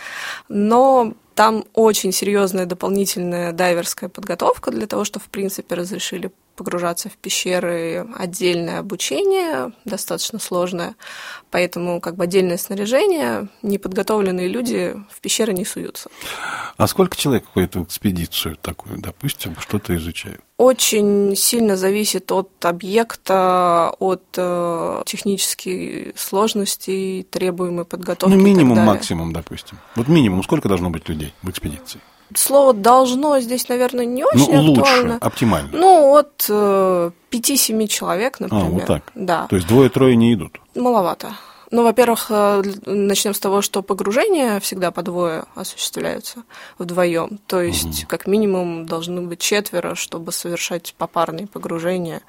Но 0.49 1.15
там 1.35 1.65
очень 1.75 2.13
серьезная 2.13 2.67
дополнительная 2.67 3.53
дайверская 3.53 4.09
подготовка 4.09 4.71
для 4.71 4.87
того, 4.87 5.05
чтобы, 5.05 5.25
в 5.25 5.29
принципе, 5.29 5.75
разрешили 5.75 6.31
погружаться 6.59 7.09
в 7.09 7.17
пещеры, 7.17 8.05
отдельное 8.17 8.81
обучение, 8.81 9.73
достаточно 9.85 10.41
сложное, 10.41 10.97
поэтому 11.53 12.01
как 12.01 12.17
бы 12.17 12.25
отдельное 12.25 12.59
снаряжение, 12.59 13.49
неподготовленные 13.63 14.49
люди 14.49 14.97
в 15.09 15.21
пещеры 15.21 15.53
не 15.53 15.65
суются. 15.65 16.11
А 16.77 16.87
сколько 16.89 17.17
человек 17.17 17.45
в 17.55 17.85
экспедицию 17.85 18.57
такую, 18.57 19.01
допустим, 19.01 19.57
что-то 19.61 19.97
изучают? 19.97 20.41
Очень 20.57 21.37
сильно 21.37 21.77
зависит 21.77 22.33
от 22.33 22.51
объекта, 22.65 23.95
от 24.01 24.25
э, 24.37 25.03
технической 25.07 26.13
сложности, 26.17 27.25
требуемой 27.31 27.85
подготовки. 27.85 28.35
Ну, 28.35 28.43
минимум, 28.43 28.81
максимум, 28.81 29.33
допустим. 29.33 29.79
Вот 29.95 30.09
минимум, 30.09 30.43
сколько 30.43 30.69
должно 30.69 30.91
быть 30.91 31.09
людей 31.09 31.33
в 31.43 31.51
экспедиции? 31.51 32.01
Слово 32.35 32.73
должно 32.75 33.41
здесь, 33.41 33.69
наверное, 33.69 34.05
не 34.05 34.25
очень 34.25 34.53
ну, 34.55 34.63
лучше, 34.63 34.81
актуально. 34.83 35.19
оптимально. 35.21 35.71
Ну, 35.73 36.17
от 36.17 36.47
э, 36.49 37.11
5-7 37.31 37.87
человек, 37.87 38.41
например. 38.41 38.67
а, 38.67 38.69
вот 38.71 38.87
так. 38.87 39.03
Да, 39.15 39.47
То 39.49 39.57
есть 39.57 39.69
двое-трое 39.69 40.17
не 40.17 40.35
идут. 40.35 40.61
маловато. 40.75 41.33
Ну, 41.71 41.83
во-первых, 41.83 42.27
э, 42.31 42.63
начнем 42.87 43.35
с 43.35 43.39
того, 43.41 43.61
что 43.61 43.83
погружения 43.83 44.59
всегда 44.61 44.91
по 44.91 45.03
двое 45.03 45.45
осуществляются 45.55 46.45
вдвоем. 46.79 47.41
То 47.47 47.61
есть, 47.61 48.07
как 48.07 48.27
минимум, 48.27 48.87
должны 48.87 49.21
быть 49.23 49.41
четверо, 49.41 49.95
чтобы 49.95 50.33
совершать 50.33 50.95
попарные 50.97 51.47
погружения. 51.47 52.23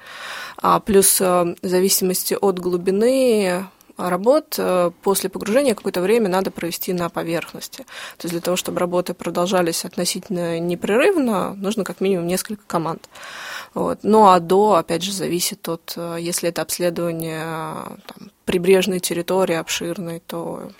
А 0.60 0.78
плюс, 0.80 1.20
э, 1.22 1.54
в 1.62 1.66
зависимости 1.66 2.36
от 2.38 2.58
глубины 2.58 3.66
работ 4.08 4.54
э, 4.58 4.90
после 5.02 5.28
погружения 5.28 5.74
какое-то 5.74 6.00
время 6.00 6.28
надо 6.28 6.50
провести 6.50 6.92
на 6.92 7.08
поверхности. 7.08 7.78
То 8.16 8.24
есть 8.24 8.32
для 8.32 8.40
того, 8.40 8.56
чтобы 8.56 8.78
работы 8.78 9.14
продолжались 9.14 9.84
относительно 9.84 10.58
непрерывно, 10.58 11.54
нужно 11.54 11.84
как 11.84 12.00
минимум 12.00 12.26
несколько 12.26 12.62
команд. 12.66 13.08
Вот. 13.74 14.00
Ну 14.02 14.28
а 14.28 14.40
до, 14.40 14.74
опять 14.74 15.02
же, 15.02 15.12
зависит 15.12 15.68
от, 15.68 15.92
э, 15.96 16.16
если 16.20 16.48
это 16.48 16.62
обследование 16.62 17.42
э, 17.44 17.96
там, 18.06 18.30
прибрежной 18.44 18.98
территории 18.98 19.54
обширной, 19.54 20.20
то... 20.26 20.72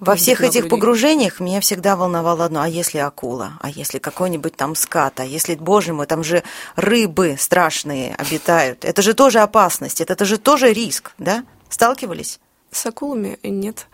Во 0.00 0.16
всех 0.16 0.40
этих 0.40 0.64
людей. 0.64 0.70
погружениях 0.70 1.38
меня 1.38 1.60
всегда 1.60 1.94
волновало 1.94 2.44
одно, 2.44 2.62
а 2.62 2.68
если 2.68 2.98
акула, 2.98 3.52
а 3.60 3.70
если 3.70 3.98
какой-нибудь 3.98 4.56
там 4.56 4.74
скат, 4.74 5.20
а 5.20 5.24
если, 5.24 5.54
боже 5.54 5.92
мой, 5.92 6.06
там 6.06 6.24
же 6.24 6.42
рыбы 6.74 7.36
страшные 7.38 8.16
обитают. 8.16 8.84
Это 8.84 9.02
же 9.02 9.14
тоже 9.14 9.38
опасность, 9.38 10.00
это, 10.00 10.14
это 10.14 10.24
же 10.24 10.38
тоже 10.38 10.72
риск, 10.72 11.12
да? 11.18 11.44
Сталкивались? 11.68 12.40
С 12.72 12.86
акулами 12.86 13.38
нет. 13.42 13.86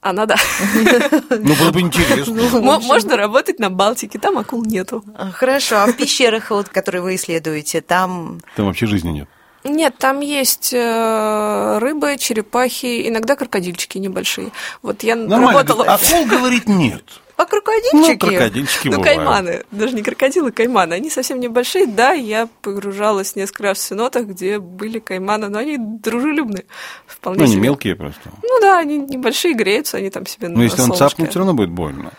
А 0.00 0.12
надо. 0.12 0.34
Ну, 1.30 1.54
было 1.54 1.70
бы 1.70 1.80
интересно. 1.80 2.60
Мо- 2.60 2.80
Можно 2.80 3.16
работать 3.16 3.58
на 3.58 3.70
Балтике, 3.70 4.18
там 4.18 4.38
акул 4.38 4.64
нету. 4.64 5.04
А, 5.14 5.30
Хорошо, 5.30 5.76
а 5.82 5.86
в 5.86 5.92
пещерах, 5.96 6.50
вот, 6.50 6.68
которые 6.68 7.02
вы 7.02 7.14
исследуете, 7.16 7.80
там 7.82 8.40
Там 8.56 8.66
вообще 8.66 8.86
жизни 8.86 9.10
нет. 9.10 9.28
Нет, 9.62 9.98
там 9.98 10.20
есть 10.20 10.72
э, 10.72 11.78
рыбы, 11.78 12.16
черепахи, 12.18 13.06
иногда 13.08 13.36
крокодильчики 13.36 13.98
небольшие. 13.98 14.52
Вот 14.82 15.02
я 15.02 15.16
Нормально. 15.16 15.48
работала... 15.48 15.84
Акул 15.84 16.24
говорит 16.24 16.66
нет. 16.66 17.04
А 17.40 17.44
Ну, 17.44 17.48
крокодильчики? 17.48 18.18
крокодильчики 18.26 18.88
Ну, 18.88 18.98
бывают. 18.98 19.16
кайманы, 19.18 19.64
даже 19.70 19.94
не 19.94 20.02
крокодилы, 20.02 20.52
кайманы. 20.52 20.94
Они 20.94 21.10
совсем 21.10 21.40
небольшие. 21.40 21.86
Да, 21.86 22.12
я 22.12 22.48
погружалась 22.62 23.36
несколько 23.36 23.62
раз 23.64 23.78
в 23.78 23.82
сенотах, 23.82 24.26
где 24.26 24.58
были 24.58 24.98
кайманы, 24.98 25.48
но 25.48 25.58
они 25.58 25.76
дружелюбные. 25.78 26.64
Вполне 27.06 27.38
Ну, 27.38 27.44
они 27.44 27.52
себе. 27.54 27.62
мелкие 27.62 27.96
просто. 27.96 28.20
Ну 28.42 28.60
да, 28.60 28.78
они 28.78 28.98
небольшие, 28.98 29.54
греются, 29.54 29.96
они 29.96 30.10
там 30.10 30.26
себе 30.26 30.48
на 30.48 30.62
если 30.62 30.80
он 30.82 30.88
солнышке. 30.88 31.08
цапнет, 31.08 31.30
все 31.30 31.38
равно 31.38 31.54
будет 31.54 31.70
больно. 31.70 32.10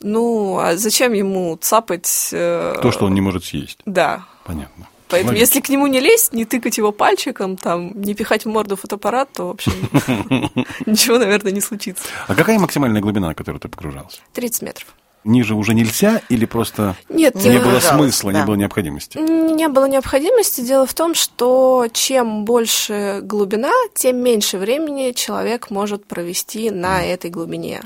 Ну, 0.00 0.58
а 0.58 0.76
зачем 0.76 1.12
ему 1.12 1.56
цапать? 1.60 2.28
э, 2.32 2.76
То, 2.82 2.90
что 2.92 3.06
он 3.06 3.14
не 3.14 3.20
может 3.20 3.44
съесть. 3.44 3.78
Да. 3.86 4.24
Понятно. 4.44 4.86
Поэтому, 5.08 5.30
Логично. 5.32 5.42
если 5.42 5.60
к 5.60 5.68
нему 5.68 5.86
не 5.86 6.00
лезть, 6.00 6.32
не 6.32 6.44
тыкать 6.44 6.78
его 6.78 6.90
пальчиком, 6.92 7.56
там, 7.56 7.92
не 8.00 8.14
пихать 8.14 8.44
в 8.44 8.48
морду 8.48 8.76
фотоаппарат, 8.76 9.28
то 9.32 9.48
вообще 9.48 9.70
ничего, 10.86 11.18
наверное, 11.18 11.52
не 11.52 11.60
случится. 11.60 12.04
А 12.26 12.34
какая 12.34 12.58
максимальная 12.58 13.00
глубина, 13.00 13.28
на 13.28 13.34
которую 13.34 13.60
ты 13.60 13.68
погружался? 13.68 14.20
30 14.32 14.62
метров. 14.62 14.86
ниже 15.24 15.54
уже 15.54 15.72
нельзя 15.74 16.20
или 16.28 16.44
просто 16.46 16.96
Нет, 17.08 17.34
не 17.36 17.58
было 17.58 17.80
смысла, 17.80 18.32
да. 18.32 18.40
не 18.40 18.46
было 18.46 18.54
необходимости? 18.56 19.18
Не 19.18 19.68
было 19.68 19.86
необходимости. 19.88 20.60
Дело 20.62 20.86
в 20.86 20.94
том, 20.94 21.14
что 21.14 21.86
чем 21.92 22.44
больше 22.44 23.20
глубина, 23.22 23.72
тем 23.94 24.16
меньше 24.18 24.58
времени 24.58 25.12
человек 25.12 25.70
может 25.70 26.04
провести 26.06 26.70
на 26.70 27.02
этой 27.02 27.30
глубине. 27.30 27.82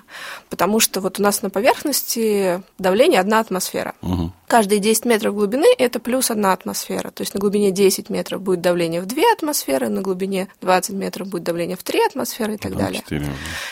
Потому 0.51 0.81
что 0.81 1.01
вот 1.01 1.21
у 1.21 1.23
нас 1.23 1.43
на 1.43 1.51
поверхности 1.51 2.63
давление 2.79 3.21
одна 3.21 3.39
атмосфера. 3.41 3.95
Мгм. 4.03 4.33
Каждые 4.49 4.81
10 4.81 5.05
метров 5.05 5.35
глубины 5.35 5.67
это 5.77 6.01
плюс 6.01 6.31
одна 6.31 6.55
атмосфера. 6.55 7.11
То 7.11 7.21
есть 7.21 7.35
на 7.35 7.41
глубине 7.41 7.71
10 7.71 8.09
метров 8.09 8.41
будет 8.41 8.63
давление 8.63 9.03
в 9.03 9.07
2 9.07 9.23
атмосферы, 9.35 9.89
на 9.89 10.01
глубине 10.01 10.49
20 10.63 10.95
метров 10.95 11.29
будет 11.29 11.43
давление 11.45 11.77
в 11.77 11.83
3 11.83 12.07
атмосферы 12.07 12.55
и 12.55 12.57
так 12.57 12.73
Потом 12.73 12.87
далее. 12.87 13.03
четыре. 13.03 13.27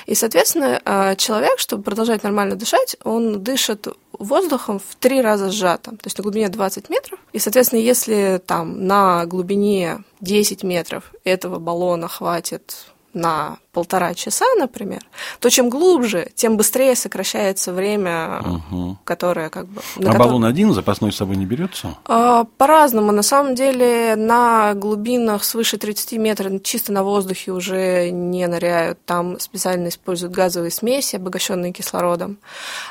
И, 0.04 0.14
соответственно, 0.14 0.80
а, 0.84 1.16
человек, 1.16 1.58
чтобы 1.58 1.82
продолжать 1.82 2.22
нормально 2.22 2.56
дышать, 2.56 2.96
он 3.04 3.42
дышит 3.42 3.88
воздухом 4.12 4.78
в 4.78 4.94
три 4.96 5.20
раза 5.20 5.50
сжатым, 5.50 5.96
то 5.96 6.06
есть 6.06 6.18
на 6.18 6.22
глубине 6.22 6.48
20 6.48 6.88
метров. 6.90 7.18
И, 7.32 7.38
соответственно, 7.38 7.80
если 7.80 8.40
там 8.44 8.86
на 8.86 9.24
глубине 9.26 10.04
10 10.20 10.62
метров 10.62 11.12
этого 11.24 11.58
баллона 11.58 12.08
хватит 12.08 12.86
на 13.16 13.56
полтора 13.72 14.14
часа, 14.14 14.44
например, 14.58 15.00
то 15.40 15.50
чем 15.50 15.68
глубже, 15.68 16.28
тем 16.34 16.56
быстрее 16.56 16.94
сокращается 16.94 17.72
время, 17.72 18.40
Мгм. 18.70 18.98
которое 19.04 19.50
как 19.50 19.66
бы... 19.66 19.80
на 19.96 20.10
А 20.10 20.12
которое- 20.12 20.18
баллон 20.18 20.44
один 20.44 20.72
запасной 20.72 21.12
с 21.12 21.16
собой 21.16 21.36
не 21.36 21.44
берется? 21.46 21.94
а, 22.06 22.44
По-разному. 22.56 23.12
На 23.12 23.22
самом 23.22 23.54
деле 23.54 24.14
на 24.16 24.72
глубинах 24.74 25.44
свыше 25.44 25.76
30 25.76 26.16
метров 26.16 26.62
чисто 26.62 26.92
на 26.92 27.02
воздухе 27.02 27.52
уже 27.52 28.10
не 28.10 28.46
ныряют. 28.46 28.98
Там 29.04 29.38
специально 29.40 29.88
используют 29.88 30.32
газовые 30.34 30.70
смеси, 30.70 31.16
обогащенные 31.16 31.72
кислородом. 31.72 32.38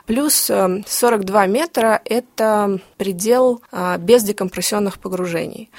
Плюс 0.06 0.50
э, 0.50 0.84
42 0.88 1.46
метра– 1.48 2.02
это 2.06 2.80
предел 2.98 3.62
а, 3.72 3.98
без 3.98 4.24
декомпрессионных 4.24 5.00
погружений. 5.00 5.70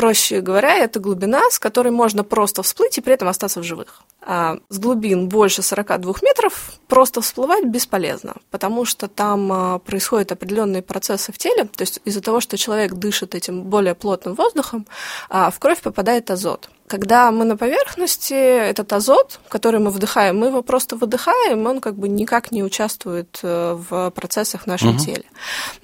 Проще 0.00 0.40
говоря, 0.40 0.78
это 0.78 0.98
глубина, 0.98 1.42
с 1.50 1.58
которой 1.58 1.90
можно 1.90 2.24
просто 2.24 2.62
всплыть 2.62 2.96
и 2.96 3.02
при 3.02 3.12
этом 3.12 3.28
остаться 3.28 3.60
в 3.60 3.64
живых. 3.64 4.00
А 4.22 4.56
с 4.70 4.78
глубин 4.78 5.28
больше 5.28 5.60
42 5.60 6.14
метров 6.22 6.72
просто 6.88 7.20
всплывать 7.20 7.66
бесполезно, 7.66 8.36
потому 8.50 8.86
что 8.86 9.08
там 9.08 9.52
а, 9.52 9.78
происходят 9.78 10.32
определенные 10.32 10.80
процессы 10.80 11.32
в 11.32 11.36
теле, 11.36 11.64
то 11.64 11.82
есть 11.82 12.00
из-за 12.06 12.22
того, 12.22 12.40
что 12.40 12.56
человек 12.56 12.94
дышит 12.94 13.34
этим 13.34 13.64
более 13.64 13.94
плотным 13.94 14.34
воздухом, 14.36 14.86
а, 15.28 15.50
в 15.50 15.58
кровь 15.58 15.82
попадает 15.82 16.30
азот. 16.30 16.70
Когда 16.86 17.30
мы 17.30 17.44
на 17.44 17.56
поверхности, 17.56 18.34
этот 18.34 18.92
азот, 18.92 19.38
который 19.48 19.80
мы 19.80 19.90
вдыхаем, 19.90 20.38
мы 20.38 20.46
его 20.46 20.62
просто 20.62 20.96
выдыхаем, 20.96 21.66
он 21.66 21.80
как 21.80 21.94
бы 21.94 22.08
никак 22.08 22.50
не 22.50 22.64
участвует 22.64 23.38
э, 23.44 23.74
в 23.74 24.10
процессах 24.10 24.62
в 24.62 24.66
нашем 24.66 24.96
теле. 24.96 25.22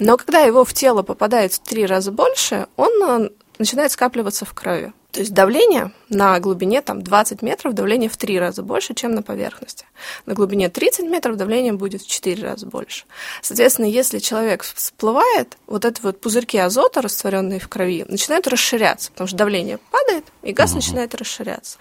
Но 0.01 0.17
когда 0.17 0.41
его 0.41 0.65
в 0.65 0.73
тело 0.73 1.03
попадает 1.03 1.53
в 1.53 1.61
три 1.61 1.87
раза 1.87 2.11
больше, 2.11 2.67
он 2.77 2.91
э, 3.05 3.29
начинает 3.59 3.93
скапливаться 3.93 4.45
в 4.45 4.55
крови. 4.55 4.93
То 5.17 5.21
есть 5.21 5.33
давление 5.33 5.93
на 6.11 6.39
глубине 6.41 6.83
там, 6.83 7.01
20 7.01 7.41
метров, 7.41 7.73
давление 7.73 8.11
в 8.11 8.19
3 8.19 8.39
раза 8.39 8.63
больше, 8.63 8.93
чем 8.93 9.15
на 9.15 9.23
поверхности. 9.23 9.87
На 10.27 10.35
глубине 10.35 10.69
30 10.69 11.07
метров 11.07 11.37
давление 11.37 11.73
будет 11.73 12.03
в 12.03 12.07
4 12.07 12.43
раза 12.43 12.67
больше. 12.67 13.07
Соответственно, 13.41 13.87
если 13.87 14.19
человек 14.19 14.63
всплывает, 14.63 15.57
вот 15.67 15.87
эти 15.87 16.03
вот 16.03 16.21
пузырьки 16.21 16.59
азота, 16.59 17.01
растворенные 17.01 17.61
в 17.61 17.69
крови, 17.69 18.05
начинают 18.07 18.47
расширяться, 18.47 19.11
потому 19.11 19.29
что 19.29 19.39
давление 19.39 19.79
падает, 19.91 20.27
и 20.43 20.53
газ 20.53 20.75
начинает 20.75 21.15
расширяться. 21.15 21.79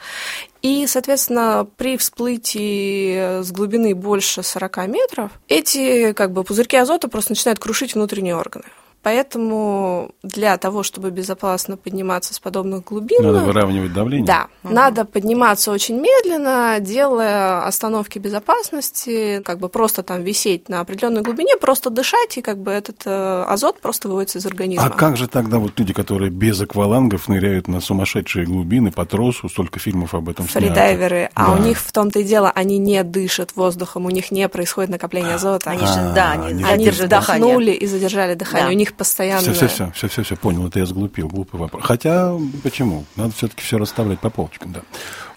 И, 0.62 0.88
соответственно, 0.88 1.68
при 1.76 1.98
всплытии 1.98 3.42
с 3.44 3.52
глубины 3.52 3.94
больше 3.96 4.44
40 4.44 4.88
метров, 4.88 5.32
эти 5.50 6.14
как 6.14 6.32
бы, 6.32 6.46
пузырьки 6.46 6.78
азота 6.78 7.10
просто 7.10 7.34
начинают 7.34 7.60
крушить 7.60 7.96
внутренние 7.96 8.38
органы. 8.38 8.66
Поэтому 9.06 10.10
для 10.24 10.58
того, 10.58 10.82
чтобы 10.82 11.12
безопасно 11.12 11.78
подниматься 11.78 12.34
с 12.34 12.40
подобных 12.40 12.84
глубин, 12.86 13.22
Надо 13.22 13.46
выравнивать 13.46 13.94
давление? 13.94 14.26
да, 14.26 14.48
надо 14.64 15.06
подниматься 15.06 15.72
очень 15.72 16.02
медленно, 16.02 16.78
делая 16.80 17.66
остановки 17.68 18.18
безопасности, 18.18 19.44
как 19.46 19.60
бы 19.60 19.70
просто 19.70 20.02
там 20.02 20.24
висеть 20.24 20.70
на 20.70 20.80
определенной 20.82 21.22
глубине, 21.22 21.56
просто 21.56 21.92
дышать, 21.92 22.38
и 22.38 22.42
как 22.42 22.58
бы 22.58 22.72
этот 22.72 23.04
э, 23.06 23.44
азот 23.48 23.80
просто 23.80 24.08
выводится 24.10 24.40
из 24.40 24.46
организма. 24.48 24.86
А 24.86 24.90
как 24.90 25.18
же 25.18 25.28
тогда 25.28 25.60
вот 25.60 25.78
люди, 25.80 25.94
которые 25.94 26.32
без 26.32 26.60
аквалангов 26.60 27.28
ныряют 27.28 27.68
на 27.68 27.82
сумасшедшие 27.82 28.48
глубины 28.48 28.92
по 28.92 29.06
тросу, 29.06 29.50
столько 29.50 29.78
фильмов 29.80 30.16
об 30.16 30.30
этом 30.30 30.50
снято? 30.50 30.66
Фридайверы, 30.68 31.30
а 31.36 31.46
Да. 31.46 31.52
у 31.54 31.58
них 31.64 31.78
в 31.80 31.92
том-то 31.92 32.20
и 32.22 32.24
дело, 32.24 32.52
они 32.56 32.80
не 32.80 33.04
дышат 33.04 33.56
воздухом, 33.56 34.08
у 34.08 34.10
них 34.10 34.32
не 34.32 34.50
происходит 34.50 34.90
накопление 34.90 35.36
азота. 35.36 35.70
Они 35.70 35.86
же, 35.86 36.12
да, 36.16 36.32
они, 36.32 36.48
они 36.48 36.64
Они 36.64 36.86
задерживают 36.86 37.10
дыхание. 37.12 37.46
вдохнули 37.46 37.72
и 37.72 37.86
задержали 37.86 38.34
дыхание. 38.34 38.68
Да. 38.68 38.74
У 38.74 38.76
них 38.76 38.95
постоянно... 38.96 39.42
Все, 39.42 39.54
все, 39.54 39.68
все, 39.68 39.92
все, 39.94 40.08
все, 40.08 40.24
все, 40.24 40.36
понял, 40.36 40.68
это 40.68 40.80
я 40.80 40.86
сглупил, 40.86 41.28
глупый 41.28 41.60
вопрос. 41.60 41.84
Хотя, 41.84 42.34
почему? 42.64 43.06
Надо 43.16 43.34
все-таки 43.34 43.62
все 43.62 43.78
расставлять 43.78 44.20
по 44.20 44.30
полочкам, 44.30 44.74
да. 44.74 44.82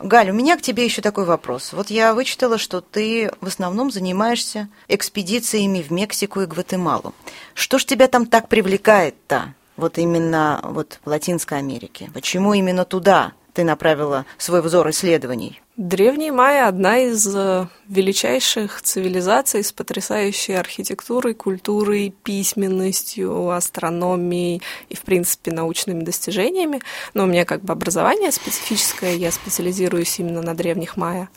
Галь, 0.01 0.31
у 0.31 0.35
меня 0.35 0.57
к 0.57 0.63
тебе 0.63 0.85
еще 0.85 1.03
такой 1.03 1.25
вопрос. 1.25 1.73
Вот 1.73 1.91
я 1.91 2.15
вычитала, 2.15 2.59
что 2.59 2.81
ты 2.81 3.31
в 3.41 3.47
основном 3.47 3.91
занимаешься 3.91 4.69
экспедициями 4.87 5.83
в 5.83 5.91
Мексику 5.91 6.41
и 6.41 6.47
Гватемалу. 6.47 7.15
Что 7.55 7.79
ж 7.79 7.85
тебя 7.85 8.09
там 8.09 8.27
так 8.27 8.49
привлекает-то? 8.49 9.55
Вот 9.77 9.99
именно 9.99 10.61
вот 10.63 11.01
в 11.05 11.09
Латинской 11.09 11.59
Америке. 11.59 12.11
Почему 12.13 12.55
именно 12.55 12.85
туда 12.85 13.33
ты 13.55 13.65
направила 13.65 14.27
свой 14.37 14.61
взор 14.61 14.91
исследований? 14.91 15.61
Древние 15.77 16.33
майя– 16.33 16.67
одна 16.69 16.99
из 16.99 17.25
э, 17.33 17.69
величайших 17.89 18.83
цивилизаций 18.83 19.65
с 19.65 19.73
потрясающей 19.73 20.59
архитектурой, 20.59 21.35
культурой, 21.35 22.15
письменностью, 22.23 23.51
астрономией 23.51 24.63
и, 24.89 24.97
в 24.97 25.03
принципе, 25.03 25.53
научными 25.53 26.05
достижениями. 26.05 26.81
Но 27.15 27.25
у 27.25 27.27
меня 27.27 27.45
как 27.45 27.63
бы 27.63 27.73
образование 27.73 28.31
специфическое, 28.31 29.15
я 29.15 29.33
специализируюсь 29.33 30.19
именно 30.19 30.43
на 30.43 30.55
древних 30.55 30.97
майя. 30.97 31.29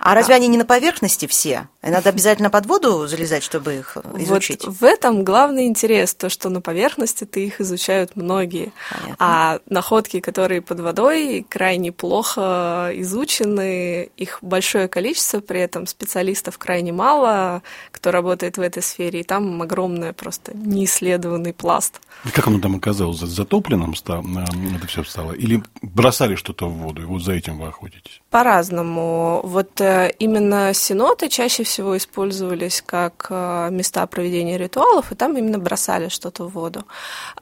А 0.00 0.14
разве 0.14 0.34
они 0.34 0.48
не 0.48 0.58
на 0.58 0.64
поверхности 0.64 1.26
все? 1.26 1.68
Надо 1.82 2.08
обязательно 2.10 2.50
под 2.50 2.66
воду 2.66 3.06
залезать, 3.06 3.44
чтобы 3.44 3.76
их 3.76 3.96
изучить? 4.16 4.64
Вот 4.64 4.76
в 4.76 4.84
этом 4.84 5.22
главный 5.22 5.66
интерес, 5.66 6.14
то, 6.14 6.28
что 6.28 6.48
на 6.48 6.60
поверхности-то 6.60 7.38
их 7.38 7.60
изучают 7.60 8.16
многие, 8.16 8.72
Понятно. 8.90 9.16
а 9.18 9.58
находки, 9.66 10.20
которые 10.20 10.60
под 10.60 10.80
водой, 10.80 11.46
крайне 11.48 11.92
плохо 11.92 12.90
изучены, 12.94 14.10
их 14.16 14.38
большое 14.42 14.88
количество, 14.88 15.40
при 15.40 15.60
этом 15.60 15.86
специалистов 16.00 16.56
крайне 16.56 16.92
мало, 16.92 17.62
кто 17.92 18.10
работает 18.10 18.56
в 18.56 18.60
этой 18.62 18.82
сфере, 18.82 19.20
и 19.20 19.22
там 19.22 19.60
огромный 19.60 20.12
просто 20.14 20.56
неисследованный 20.56 21.52
пласт. 21.52 22.00
И 22.24 22.30
как 22.30 22.46
оно 22.46 22.58
там 22.58 22.76
оказалось? 22.76 23.18
За- 23.18 23.26
Затопленным 23.26 23.92
это 23.92 24.86
все 24.86 25.04
стало? 25.04 25.32
Или 25.32 25.62
бросали 25.82 26.36
что-то 26.36 26.66
в 26.68 26.72
воду, 26.72 27.02
и 27.02 27.04
вот 27.04 27.22
за 27.22 27.32
этим 27.32 27.58
вы 27.58 27.68
охотитесь? 27.68 28.20
По-разному. 28.30 29.40
Вот 29.44 29.80
э, 29.80 30.12
именно 30.18 30.72
сеноты 30.74 31.28
чаще 31.28 31.64
всего 31.64 31.96
использовались 31.96 32.82
как 32.84 33.26
э, 33.30 33.68
места 33.70 34.06
проведения 34.06 34.58
ритуалов, 34.58 35.12
и 35.12 35.14
там 35.14 35.36
именно 35.36 35.58
бросали 35.58 36.08
что-то 36.08 36.44
в 36.44 36.52
воду. 36.52 36.84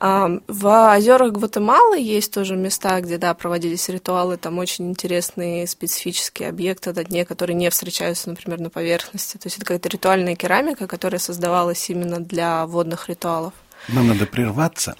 А, 0.00 0.28
В 0.48 0.94
озерах 0.96 1.32
Гватемалы 1.32 2.00
есть 2.00 2.32
тоже 2.32 2.56
места, 2.56 3.00
где, 3.00 3.18
да, 3.18 3.34
проводились 3.34 3.88
ритуалы, 3.88 4.36
там 4.36 4.58
очень 4.58 4.88
интересные 4.88 5.66
специфические 5.66 6.48
объекты 6.48 6.92
на 6.92 7.04
дне, 7.04 7.24
которые 7.24 7.54
не 7.56 7.68
встречаются, 7.70 8.30
например, 8.30 8.47
на 8.56 8.70
поверхности. 8.70 9.36
То 9.36 9.46
есть 9.46 9.56
это 9.56 9.66
какая-то 9.66 9.88
ритуальная 9.88 10.36
керамика, 10.36 10.86
которая 10.86 11.18
создавалась 11.18 11.88
именно 11.90 12.20
для 12.20 12.66
водных 12.66 13.08
ритуалов. 13.08 13.52
Нам 13.88 14.08
надо 14.08 14.26
прерваться. 14.26 14.96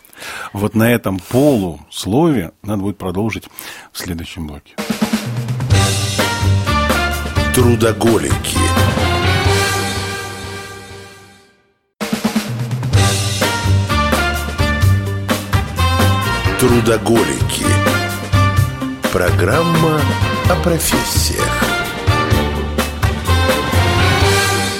Вот 0.52 0.74
на 0.74 0.92
этом 0.92 1.18
полуслове 1.18 2.52
надо 2.62 2.82
будет 2.82 2.98
продолжить 2.98 3.44
в 3.92 3.98
следующем 3.98 4.46
блоке. 4.46 4.74
Трудоголики. 7.54 8.58
Трудоголики. 16.60 17.66
Программа 19.12 20.00
о 20.50 20.62
профессиях. 20.62 21.77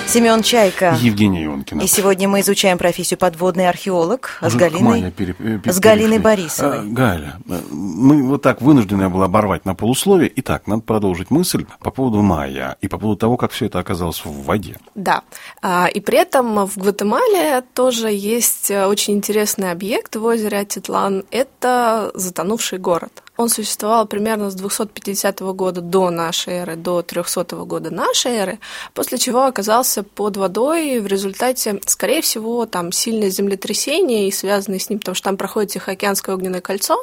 Семен 0.09 0.43
Чайка. 0.43 0.97
Евгений 1.01 1.45
Ионкина. 1.45 1.83
И 1.83 1.87
сегодня 1.87 2.29
мы 2.29 2.41
изучаем 2.41 2.79
профессию 2.79 3.19
подводный 3.19 3.69
археолог 3.69 4.39
с 4.41 4.55
Галиной, 4.55 5.11
пере- 5.11 5.35
э, 5.39 5.59
пере- 5.59 5.73
с 5.73 5.79
Галиной. 5.79 6.19
Борисовой. 6.19 6.79
А, 6.79 6.83
Галя, 6.83 7.37
мы 7.71 8.23
вот 8.27 8.41
так 8.41 8.63
вынуждены 8.63 9.03
я 9.03 9.09
был 9.11 9.23
оборвать 9.23 9.67
на 9.67 9.75
полусловие. 9.75 10.33
Итак, 10.37 10.67
надо 10.67 10.81
продолжить 10.83 11.31
мысль 11.31 11.67
по 11.81 11.91
поводу 11.91 12.23
майя 12.23 12.77
и 12.81 12.89
по 12.89 12.97
поводу 12.99 13.19
того, 13.19 13.37
как 13.37 13.51
все 13.53 13.67
это 13.67 13.79
оказалось 13.81 14.25
в 14.25 14.45
воде. 14.45 14.79
Да, 14.95 15.23
А, 15.61 15.89
и 15.89 16.01
при 16.01 16.19
этом 16.19 16.65
в 16.67 16.79
Гватемале 16.79 17.63
тоже 17.75 18.09
есть 18.11 18.71
э, 18.71 18.87
очень 18.87 19.15
интересный 19.15 19.71
объект 19.71 20.17
в 20.17 20.25
озере 20.25 20.59
Атитлан. 20.61 21.25
Это 21.31 22.11
затонувший 22.15 22.79
город. 22.79 23.23
Он 23.39 23.49
существовал 23.49 24.05
примерно 24.07 24.51
с 24.51 24.55
250 24.57 25.41
года 25.55 25.81
до 25.81 26.11
нашей 26.11 26.55
эры 26.55 26.75
до 26.75 27.03
300 27.03 27.45
года 27.65 27.89
нашей 27.95 28.33
эры, 28.33 28.59
после 28.95 29.17
чего 29.17 29.45
оказался 29.45 30.03
под 30.03 30.37
водой 30.37 30.99
в 30.99 31.07
результате, 31.07 31.81
скорее 31.87 32.21
всего, 32.21 32.67
там 32.67 32.91
сильное 32.91 33.31
землетрясение 33.31 34.27
и 34.27 34.33
связанное 34.33 34.81
с 34.81 34.91
ним, 34.91 34.99
потому 34.99 35.15
что 35.15 35.25
там 35.27 35.37
проходит 35.37 35.71
Тихоокеанское 35.71 36.35
огненное 36.35 36.61
кольцо, 36.61 36.97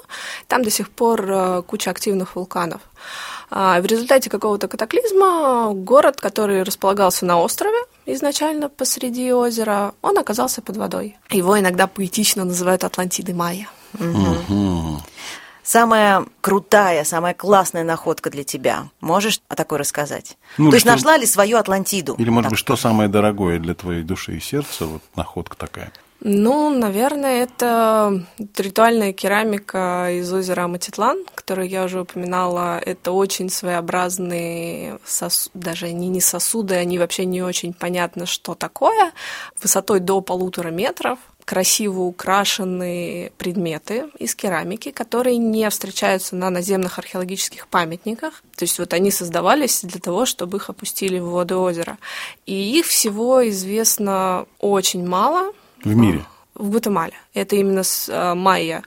там 0.50 0.62
до 0.62 0.69
сих 0.69 0.89
пор 0.89 1.26
э, 1.26 1.62
куча 1.65 1.89
активных 1.89 2.36
вулканов. 2.36 2.82
А 3.50 3.80
в 3.80 3.86
результате 3.86 4.30
какого-то 4.30 4.67
катаклизма 4.67 5.71
город, 5.74 6.19
который 6.19 6.63
располагался 6.63 7.26
на 7.26 7.39
острове 7.39 7.78
изначально 8.06 8.67
посреди 8.67 9.32
озера, 9.32 9.93
он 10.02 10.17
оказался 10.17 10.62
под 10.62 10.76
водой. 10.76 11.17
Его 11.30 11.58
иногда 11.58 11.88
поэтично 11.88 12.43
называют 12.43 12.84
Атлантидой 12.84 13.36
Майя. 13.36 13.69
Угу. 13.93 15.00
Самая 15.65 16.25
крутая, 16.41 17.04
самая 17.06 17.34
классная 17.34 17.84
находка 17.84 18.30
для 18.30 18.43
тебя. 18.43 18.89
Можешь 19.01 19.41
о 19.49 19.56
такой 19.56 19.80
рассказать? 19.80 20.38
Ну, 20.60 20.69
То 20.69 20.75
есть 20.75 20.86
что- 20.86 20.93
нашла 20.93 21.17
ли 21.17 21.25
свою 21.25 21.58
Атлантиду? 21.58 22.13
Или, 22.19 22.30
может 22.30 22.43
Так. 22.43 22.51
быть, 22.51 22.60
что 22.60 22.75
самое 22.75 23.10
дорогое 23.10 23.58
для 23.58 23.73
твоей 23.73 24.04
души 24.04 24.38
и 24.38 24.39
сердца, 24.39 24.86
вот 24.86 25.01
находка 25.15 25.58
такая? 25.58 25.91
Ну, 26.21 26.69
наверное, 26.69 27.43
это 27.43 28.23
ритуальная 28.58 29.12
керамика 29.12 30.10
из 30.12 30.32
озера 30.32 30.63
Аматитлан, 30.63 31.23
которую 31.36 31.67
я 31.67 31.84
уже 31.84 32.01
упоминала. 32.01 32.80
Это 32.80 33.12
очень 33.12 33.49
своеобразные 33.49 34.99
сос- 35.06 35.49
даже 35.54 35.88
они 35.88 36.08
не 36.10 36.21
сосуды, 36.21 36.75
они 36.75 36.99
вообще 36.99 37.25
не 37.25 37.41
очень 37.41 37.73
понятно, 37.73 38.25
что 38.28 38.54
такое. 38.56 39.12
Высотой 39.62 39.99
до 39.99 40.21
полутора 40.21 40.69
метров 40.69 41.19
красиво 41.45 42.01
украшенные 42.01 43.31
предметы 43.38 44.05
из 44.17 44.36
керамики, 44.36 44.91
которые 44.91 45.38
не 45.38 45.69
встречаются 45.69 46.36
на 46.36 46.49
наземных 46.49 46.97
археологических 46.99 47.67
памятниках. 47.67 48.43
То 48.55 48.63
есть 48.63 48.79
вот 48.79 48.93
они 48.93 49.12
создавались 49.12 49.81
для 49.84 49.99
того, 49.99 50.25
чтобы 50.25 50.58
их 50.58 50.69
опустили 50.69 51.19
в 51.19 51.29
воды 51.29 51.55
озера. 51.55 51.97
И 52.47 52.79
их 52.79 52.88
всего 52.88 53.47
известно 53.49 54.47
очень 54.60 55.08
мало, 55.08 55.53
В 55.84 55.95
мире? 55.95 56.25
в 56.55 56.69
Гватемале. 56.71 57.13
Это 57.34 57.55
именно 57.55 57.84
с 57.84 58.10
а, 58.12 58.34
майя 58.34 58.84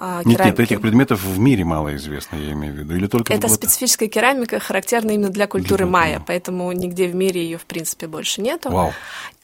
а, 0.00 0.22
Нет, 0.24 0.42
нет, 0.42 0.58
этих 0.58 0.80
предметов 0.80 1.22
в 1.22 1.38
мире 1.38 1.64
мало 1.64 1.94
известно, 1.96 2.36
я 2.36 2.52
имею 2.52 2.74
в 2.74 2.76
виду. 2.78 2.96
Или 2.96 3.06
только 3.06 3.34
Это 3.34 3.48
вот- 3.48 3.56
специфическая 3.56 4.08
керамика, 4.08 4.58
характерна 4.58 5.10
именно 5.10 5.28
для 5.28 5.46
культуры 5.46 5.84
Для- 5.84 5.92
майя, 5.92 6.24
поэтому 6.26 6.72
нигде 6.72 7.06
в 7.06 7.14
мире 7.14 7.44
ее 7.44 7.58
в 7.58 7.66
принципе 7.66 8.06
больше 8.06 8.40
нету. 8.40 8.70
Вау. 8.70 8.92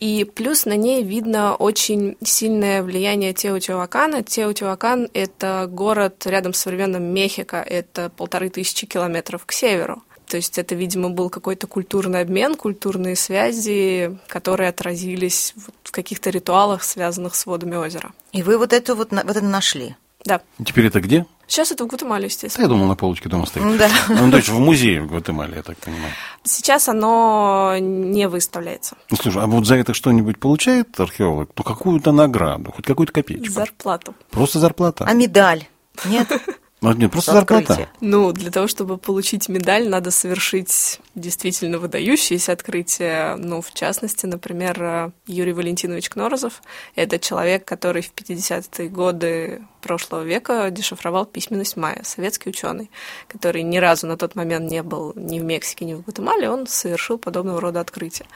И 0.01 0.25
плюс 0.25 0.65
на 0.65 0.75
ней 0.77 1.03
видно 1.05 1.55
очень 1.55 2.17
сильное 2.25 2.83
влияние 2.83 3.35
Теотиуакана. 3.35 4.23
Теотиуакан— 4.23 5.09
это 5.13 5.69
город 5.71 6.23
рядом 6.27 6.55
с 6.55 6.59
современным 6.59 7.03
Мехико, 7.03 7.59
это 7.59 8.11
полторы 8.17 8.49
тысячи 8.49 8.87
километров 8.87 9.45
к 9.45 9.53
северу. 9.53 10.03
То 10.27 10.39
есть 10.39 10.59
это, 10.59 10.75
видимо, 10.75 11.11
был 11.11 11.31
какой-то 11.31 11.67
культурный 11.67 12.21
обмен, 12.21 12.57
культурные 12.57 13.15
связи, 13.15 14.19
которые 14.27 14.71
отразились 14.71 15.55
в 15.85 15.93
каких-то 15.93 16.31
ритуалах, 16.31 16.83
связанных 16.83 17.37
с 17.37 17.47
водами 17.47 17.77
озера. 17.77 18.13
И 18.33 18.43
вы 18.43 18.59
вот 18.59 18.73
эту 18.73 18.97
вот, 18.97 19.13
вот 19.13 19.37
это 19.37 19.45
нашли? 19.45 19.95
Да. 20.27 20.41
Теперь 20.65 20.87
это 20.87 21.01
где? 21.01 21.25
Сейчас 21.47 21.71
это 21.71 21.85
в 21.85 21.87
Гватемале, 21.87 22.23
Да, 22.23 22.27
естественно. 22.27 22.65
я 22.65 22.69
думал, 22.69 22.87
на 22.87 22.97
полочке 22.97 23.29
дома 23.29 23.47
стоит. 23.47 23.79
Да. 23.79 23.89
Ну, 24.09 24.31
то 24.31 24.37
есть 24.37 24.49
в 24.49 24.59
музее 24.59 25.01
в 25.01 25.07
Гватемале, 25.07 25.57
я 25.57 25.63
так 25.63 25.79
понимаю. 25.79 26.13
Сейчас 26.43 26.89
оно 26.89 27.77
не 27.79 28.27
выставляется. 28.29 28.97
Ну, 29.11 29.17
слушай, 29.17 29.41
а 29.43 29.47
вот 29.47 29.65
за 29.65 29.77
это 29.77 29.95
что-нибудь 29.95 30.39
получает 30.41 30.99
археолог? 30.99 31.51
Ну, 31.57 31.63
какую-то 31.63 32.11
награду, 32.11 32.73
хоть 32.73 32.85
какую-то 32.85 33.13
копеечку. 33.13 33.53
Зарплату. 33.53 34.15
Просто 34.31 34.59
зарплата. 34.59 35.05
А 35.07 35.13
медаль? 35.13 35.65
Нет? 36.05 36.29
Ну, 36.83 36.93
нет, 36.93 37.11
просто 37.11 37.33
За 37.33 37.39
зарплата. 37.39 37.89
Ну, 38.03 38.33
для 38.33 38.51
того, 38.51 38.69
чтобы 38.69 38.99
получить 38.99 39.49
медаль, 39.49 39.89
надо 39.89 40.11
совершить 40.11 41.01
действительно 41.15 41.79
выдающиеся 41.79 42.53
открытия. 42.53 43.37
Ну, 43.37 43.63
в 43.63 43.73
частности, 43.73 44.27
например, 44.27 44.83
э, 44.83 45.11
Юрий 45.27 45.55
Валентинович 45.55 46.11
Кнорозов. 46.11 46.61
Это 46.95 47.19
человек, 47.19 47.65
который 47.65 48.03
в 48.03 48.13
50-е 48.13 48.91
годы 48.91 49.63
прошлого 49.81 50.23
века 50.23 50.71
дешифровал 50.71 51.27
письменность 51.27 51.77
майя, 51.77 52.03
советский 52.05 52.51
ученый, 52.51 52.91
который 53.29 53.63
ни 53.63 53.79
разу 53.79 54.07
на 54.07 54.17
тот 54.17 54.35
момент 54.35 54.71
не 54.71 54.83
был 54.83 55.13
ни 55.15 55.39
в 55.39 55.45
Мексике, 55.45 55.85
ни 55.85 55.95
в 55.95 56.03
Гватемале, 56.03 56.51
он 56.51 56.67
совершил 56.67 57.19
подобного 57.19 57.61
рода 57.61 57.81
открытия. 57.81 58.27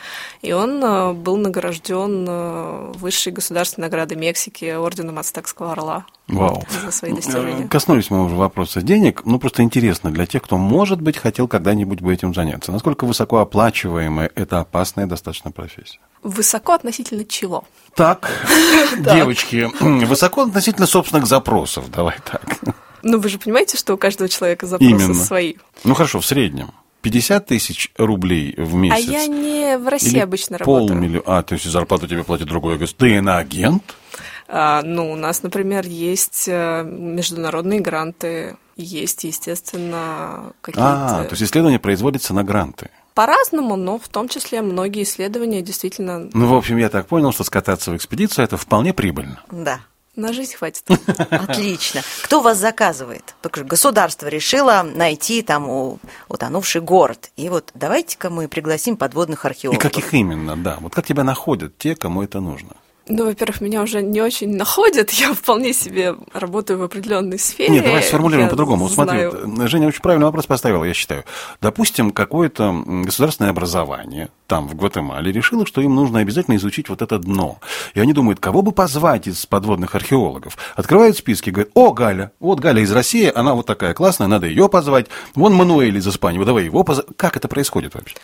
И 0.43 0.53
он 0.53 0.83
э, 0.83 1.13
был 1.13 1.37
награжден 1.37 2.27
э, 2.29 2.93
высшей 2.95 3.33
государственной 3.33 3.87
наградой 3.87 4.17
Мексики 4.17 4.75
орденом 4.75 5.19
Ацтекского 5.19 5.73
орла 5.73 6.07
Вау. 6.29 6.63
за 6.85 6.91
свои 6.91 7.13
достижения. 7.13 7.65
Э, 7.65 7.69
Коснулись 7.69 8.11
мы 8.11 8.25
уже 8.25 8.37
вопроса 8.37 8.83
денег. 8.83 9.23
Ну, 9.25 9.39
просто 9.39 9.63
интересно 9.63 10.11
для 10.11 10.27
тех, 10.27 10.43
кто, 10.43 10.57
может 10.57 11.01
быть, 11.01 11.17
хотел 11.17 11.49
когда-нибудь 11.49 12.01
бы 12.01 12.13
этим 12.13 12.35
заняться. 12.35 12.73
Насколько 12.73 13.05
высоко 13.05 13.39
оплачиваемая 13.39 14.31
это 14.35 14.61
опасная 14.61 15.07
достаточно 15.07 15.51
профессия? 15.51 15.99
Высоко 16.23 16.75
относительно 16.75 17.25
чего? 17.25 17.65
Так, 17.95 18.31
девочки, 18.99 19.69
высоко 19.81 20.43
относительно 20.43 20.87
собственных 20.87 21.27
запросов, 21.27 21.91
давай 21.91 22.17
так. 22.25 22.59
Ну, 23.03 23.19
вы 23.19 23.29
же 23.29 23.39
понимаете, 23.39 23.77
что 23.77 23.95
у 23.95 23.97
каждого 23.97 24.29
человека 24.29 24.67
запросы 24.67 24.91
Именно. 24.91 25.15
свои. 25.15 25.55
Ну, 25.85 25.95
хорошо, 25.95 26.21
в 26.21 26.27
среднем. 26.27 26.73
50 27.03 27.47
тысяч 27.47 27.91
рублей 27.97 28.55
в 28.59 28.75
месяц. 28.75 29.09
А 29.09 29.13
я 29.13 29.27
не 29.27 29.79
в 29.79 29.89
России 29.89 30.11
Или 30.11 30.19
обычно 30.19 30.59
работаю. 30.59 30.89
полмиллиона. 30.89 31.39
А, 31.39 31.43
то 31.43 31.55
есть 31.55 31.65
зарплату 31.65 32.07
тебе 32.07 32.25
платит 32.25 32.47
другое 32.47 32.77
государство. 32.77 33.07
Ты 33.07 33.17
иноагент? 33.17 33.95
А, 34.49 34.83
ну, 34.83 35.13
у 35.13 35.17
нас, 35.17 35.43
например, 35.43 35.87
есть 35.87 36.45
э, 36.49 36.83
международные 36.85 37.81
гранты, 37.81 38.57
есть, 38.77 39.25
естественно, 39.25 40.53
какие-то... 40.61 41.21
А, 41.21 41.25
то 41.25 41.31
есть 41.31 41.43
исследование 41.43 41.79
производится 41.79 42.35
на 42.35 42.43
гранты. 42.43 42.91
По-разному, 43.21 43.77
но 43.77 43.99
в 43.99 44.09
том 44.09 44.31
числе 44.31 44.63
многие 44.63 45.03
исследования 45.03 45.61
действительно 45.61 46.31
Ну, 46.33 46.47
в 46.47 46.55
общем, 46.55 46.79
я 46.79 46.89
так 46.89 47.07
понял, 47.07 47.33
что 47.33 47.45
скататься 47.45 47.91
в 47.91 47.97
экспедицию 47.99 48.47
это 48.47 48.57
вполне 48.57 48.95
прибыльно. 48.95 49.43
Да. 49.51 49.81
на 50.17 50.33
жизнь 50.33 50.55
хватит. 50.55 50.85
Отлично. 51.31 52.01
Кто 52.23 52.41
вас 52.41 52.57
заказывает? 52.57 53.35
Только 53.43 53.61
же 53.61 53.67
государство 53.67 54.27
решило 54.27 54.83
найти 54.83 55.43
там 55.43 55.99
утонувший 56.29 56.81
город. 56.81 57.31
И 57.37 57.51
вот 57.51 57.73
давайте-ка 57.75 58.31
мы 58.31 58.49
пригласим 58.49 58.97
подводных 58.97 59.45
И 59.45 59.49
археологов. 59.49 59.83
каких 59.83 60.15
именно, 60.15 60.57
да. 60.57 60.79
Вот 60.81 60.95
как 60.95 61.05
тебя 61.05 61.23
находят 61.23 61.77
те, 61.77 61.95
кому 61.97 62.23
это 62.23 62.41
нужно? 62.41 62.71
Ну, 63.11 63.25
во-первых, 63.27 63.61
меня 63.61 63.83
уже 63.83 64.03
не 64.03 64.23
очень 64.23 64.57
находят, 64.57 65.11
я 65.11 65.35
вполне 65.35 65.73
себе 65.73 66.15
работаю 66.33 66.79
в 66.79 66.83
определенной 66.83 67.39
сфере. 67.39 67.71
Нет, 67.75 67.85
давай 67.85 68.03
сформулируем 68.03 68.49
по-другому. 68.49 68.89
Смотри, 68.89 69.19
знаю- 69.19 69.47
вот, 69.47 69.65
э, 69.65 69.69
Женя 69.69 69.89
очень 69.89 70.01
правильный 70.01 70.27
вопрос 70.27 70.47
поставила, 70.47 70.85
я 70.85 70.95
считаю. 70.95 71.25
Допустим, 71.61 72.11
какое-то 72.13 72.83
государственное 72.87 73.51
образование 73.51 74.29
там, 74.47 74.67
в 74.69 74.75
Гватемале, 74.75 75.31
решило, 75.33 75.65
что 75.67 75.81
им 75.81 75.95
нужно 75.95 76.21
обязательно 76.21 76.57
изучить 76.57 76.89
вот 76.89 77.03
это 77.03 77.19
дно. 77.19 77.59
И 77.95 78.01
они 78.01 78.13
думают, 78.13 78.41
кого 78.41 78.63
бы 78.63 78.73
позвать 78.73 79.29
из 79.29 79.47
подводных 79.47 79.95
археологов. 79.95 80.57
Открывают 80.77 81.17
списки, 81.17 81.51
говорят, 81.51 81.71
о, 81.75 81.93
Галя, 81.93 82.33
вот 82.41 82.59
Галя 82.61 82.83
из 82.83 82.91
России, 82.93 83.31
она 83.33 83.55
вот 83.55 83.67
такая 83.67 83.95
классная, 83.95 84.27
надо 84.27 84.47
ее 84.47 84.69
позвать. 84.69 85.07
Вон 85.35 85.55
Мануэль 85.55 85.97
из 85.97 86.09
Испании, 86.09 86.39
вот 86.39 86.47
давай 86.47 86.65
его 86.65 86.83
позовем. 86.83 87.11
Как 87.17 87.37
это 87.37 87.47
происходит 87.49 87.95
вообще? 87.95 88.17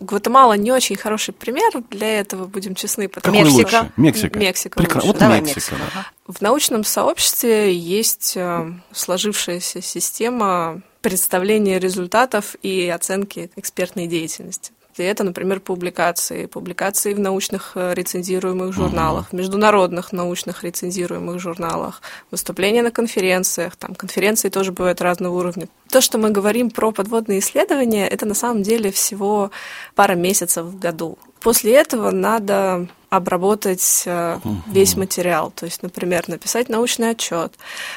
Гватемала 0.00 0.54
не 0.54 0.72
очень 0.72 0.96
хороший 0.96 1.32
пример 1.34 1.70
для 1.90 2.20
этого, 2.20 2.46
будем 2.46 2.74
честны, 2.74 3.08
потому 3.08 3.36
Какой 3.36 3.50
Мексика. 3.52 3.76
лучше? 3.80 3.92
Мексика. 3.96 4.38
Мексика 4.38 4.80
Прекра- 4.80 4.94
лучше. 4.96 5.06
Вот 5.06 5.18
Давай 5.18 5.40
Мексика. 5.42 5.74
Мексику. 5.74 5.76
Ага. 5.92 6.06
В 6.26 6.40
научном 6.40 6.84
сообществе 6.84 7.74
есть 7.74 8.32
э, 8.36 8.72
сложившаяся 8.92 9.82
система 9.82 10.80
представления 11.02 11.78
результатов 11.78 12.56
и 12.62 12.88
оценки 12.88 13.50
экспертной 13.56 14.06
деятельности. 14.06 14.72
И 14.96 15.02
это, 15.02 15.24
например, 15.24 15.60
публикации. 15.60 16.46
Публикации 16.46 17.14
в 17.14 17.18
научных 17.18 17.72
э, 17.74 17.94
рецензируемых 17.94 18.72
журналах, 18.72 19.28
в 19.30 19.32
международных 19.32 20.12
научных 20.12 20.64
рецензируемых 20.64 21.40
журналах, 21.40 22.02
выступления 22.30 22.82
на 22.82 22.90
конференциях. 22.90 23.76
Там 23.76 23.94
конференции 23.94 24.48
тоже 24.48 24.72
бывают 24.72 25.00
разного 25.00 25.38
уровня. 25.38 25.68
То, 25.88 26.00
что 26.00 26.18
мы 26.18 26.30
говорим 26.30 26.70
про 26.70 26.92
подводные 26.92 27.38
исследования, 27.38 28.08
это 28.08 28.26
на 28.26 28.34
самом 28.34 28.62
деле 28.62 28.90
всего 28.90 29.50
пара 29.94 30.14
месяцев 30.14 30.64
в 30.64 30.78
году. 30.78 31.18
После 31.40 31.74
этого 31.74 32.10
надо 32.10 32.88
обработать 33.10 34.04
э, 34.06 34.38
весь 34.68 34.96
материал. 34.96 35.50
То 35.50 35.66
есть, 35.66 35.82
например, 35.82 36.28
написать 36.28 36.68
научный 36.68 37.10
отчет, 37.10 37.52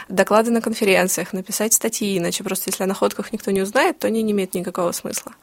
доклады 0.10 0.50
на 0.50 0.60
конференциях, 0.60 1.34
написать 1.34 1.74
статьи, 1.74 2.18
иначе 2.18 2.44
просто 2.44 2.72
если 2.72 2.84
о 2.84 2.88
находках 2.88 3.32
никто 3.32 3.52
не 3.52 3.62
узнает, 3.62 4.00
то 4.00 4.08
они 4.08 4.24
не 4.24 4.32
имеют 4.32 4.56
никакого 4.56 4.92
смысла. 4.92 5.34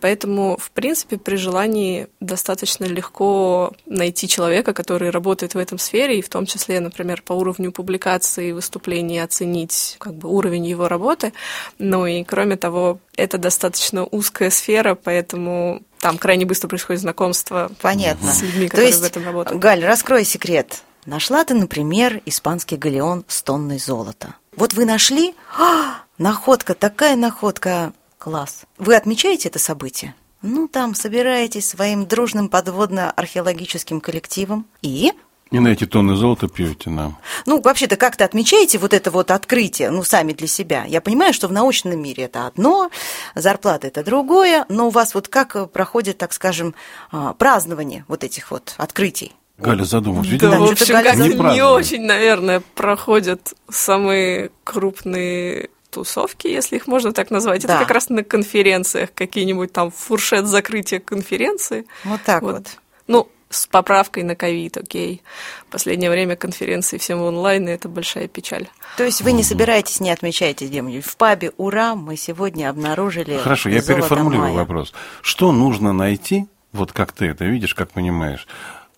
Поэтому, 0.00 0.58
в 0.60 0.72
принципе, 0.72 1.16
при 1.16 1.36
желании 1.36 2.08
достаточно 2.18 2.86
легко 2.86 3.72
найти 3.86 4.26
человека, 4.26 4.74
который 4.74 5.10
работает 5.10 5.54
в 5.54 5.58
этом 5.58 5.78
сфере, 5.78 6.18
и 6.18 6.22
в 6.22 6.28
том 6.28 6.44
числе, 6.44 6.80
например, 6.80 7.22
по 7.22 7.34
уровню 7.34 7.70
публикаций 7.70 8.48
и 8.48 8.52
выступлений 8.52 9.20
оценить 9.20 9.94
как 10.00 10.14
бы, 10.14 10.28
уровень 10.28 10.66
его 10.66 10.88
работы. 10.88 11.32
Ну 11.78 12.04
и, 12.04 12.24
кроме 12.24 12.56
того, 12.56 12.98
это 13.16 13.38
достаточно 13.38 14.04
узкая 14.04 14.50
сфера, 14.50 14.96
поэтому 14.96 15.82
там 16.04 16.18
крайне 16.18 16.44
быстро 16.44 16.68
происходит 16.68 17.00
знакомство 17.00 17.70
Понятно. 17.80 18.30
с 18.30 18.42
людьми, 18.42 18.66
То 18.66 18.72
которые 18.72 18.90
есть, 18.90 19.00
в 19.00 19.04
этом 19.04 19.24
работают. 19.24 19.58
Галь, 19.58 19.82
раскрой 19.82 20.26
секрет. 20.26 20.82
Нашла 21.06 21.42
ты, 21.46 21.54
например, 21.54 22.20
испанский 22.26 22.76
галеон 22.76 23.24
с 23.26 23.42
тонной 23.42 23.78
золота. 23.78 24.34
Вот 24.54 24.74
вы 24.74 24.84
нашли, 24.84 25.34
а, 25.58 26.02
Находка, 26.18 26.74
такая 26.74 27.16
находка. 27.16 27.94
Класс. 28.18 28.64
Вы 28.76 28.96
отмечаете 28.96 29.48
это 29.48 29.58
событие? 29.58 30.14
Ну, 30.42 30.68
там 30.68 30.94
собираетесь 30.94 31.70
своим 31.70 32.04
дружным 32.04 32.50
подводно-археологическим 32.50 34.02
коллективом 34.02 34.66
и 34.82 35.14
И 35.54 35.60
на 35.60 35.68
эти 35.68 35.86
тонны 35.86 36.16
золота 36.16 36.48
пьете 36.48 36.90
нам. 36.90 37.16
ну, 37.46 37.60
вообще-то 37.60 37.94
как-то 37.94 38.24
отмечаете 38.24 38.78
вот 38.78 38.92
это 38.92 39.12
вот 39.12 39.30
открытие, 39.30 39.90
ну, 39.90 40.02
сами 40.02 40.32
для 40.32 40.48
себя. 40.48 40.84
Я 40.84 41.00
понимаю, 41.00 41.32
что 41.32 41.46
в 41.46 41.52
научном 41.52 42.02
мире 42.02 42.24
это 42.24 42.48
одно, 42.48 42.90
зарплата 43.36 43.86
это 43.86 44.02
другое, 44.02 44.66
но 44.68 44.88
у 44.88 44.90
вас 44.90 45.14
вот 45.14 45.28
как 45.28 45.70
проходит, 45.70 46.18
так 46.18 46.32
скажем, 46.32 46.74
а, 47.12 47.34
празднование 47.34 48.04
вот 48.08 48.24
этих 48.24 48.50
вот 48.50 48.74
открытий? 48.78 49.30
Галя 49.56 49.84
задумалась. 49.84 50.26
Да, 50.26 50.32
Видимо, 50.32 50.50
Да, 50.50 50.58
в 50.58 50.70
общем, 50.72 50.92
Галя 50.92 51.14
не 51.14 51.54
не, 51.54 51.64
очень, 51.64 52.02
наверное, 52.02 52.60
проходят 52.74 53.54
самые 53.70 54.50
крупные 54.64 55.70
тусовки, 55.90 56.48
если 56.48 56.74
их 56.74 56.88
можно 56.88 57.12
так 57.12 57.30
назвать. 57.30 57.64
Да. 57.64 57.74
Это 57.74 57.84
как 57.84 57.94
раз 57.94 58.08
на 58.08 58.24
конференциях, 58.24 59.10
какие-нибудь 59.14 59.72
там 59.72 59.92
фуршет 59.92 60.46
закрытия 60.46 60.98
конференции. 60.98 61.86
Вот 62.02 62.22
так 62.24 62.42
вот. 62.42 62.66
Ну, 63.06 63.28
с 63.54 63.66
поправкой 63.66 64.22
на 64.22 64.34
ковид, 64.34 64.76
окей. 64.76 65.22
В 65.68 65.72
последнее 65.72 66.10
время 66.10 66.36
конференции 66.36 66.98
всем 66.98 67.22
онлайн, 67.22 67.68
и 67.68 67.72
это 67.72 67.88
большая 67.88 68.28
печаль. 68.28 68.68
То 68.96 69.04
есть 69.04 69.22
вы 69.22 69.32
не 69.32 69.42
собираетесь, 69.42 70.00
не 70.00 70.10
отмечаете 70.10 70.66
где-нибудь 70.66 71.04
в 71.04 71.16
пабе, 71.16 71.52
ура, 71.56 71.94
мы 71.94 72.16
сегодня 72.16 72.68
обнаружили 72.68 73.38
Хорошо, 73.38 73.68
я 73.68 73.82
переформулирую 73.82 74.48
майя». 74.48 74.54
вопрос. 74.54 74.92
Что 75.22 75.52
нужно 75.52 75.92
найти, 75.92 76.46
вот 76.72 76.92
как 76.92 77.12
ты 77.12 77.26
это 77.26 77.44
видишь, 77.44 77.74
как 77.74 77.90
понимаешь, 77.90 78.46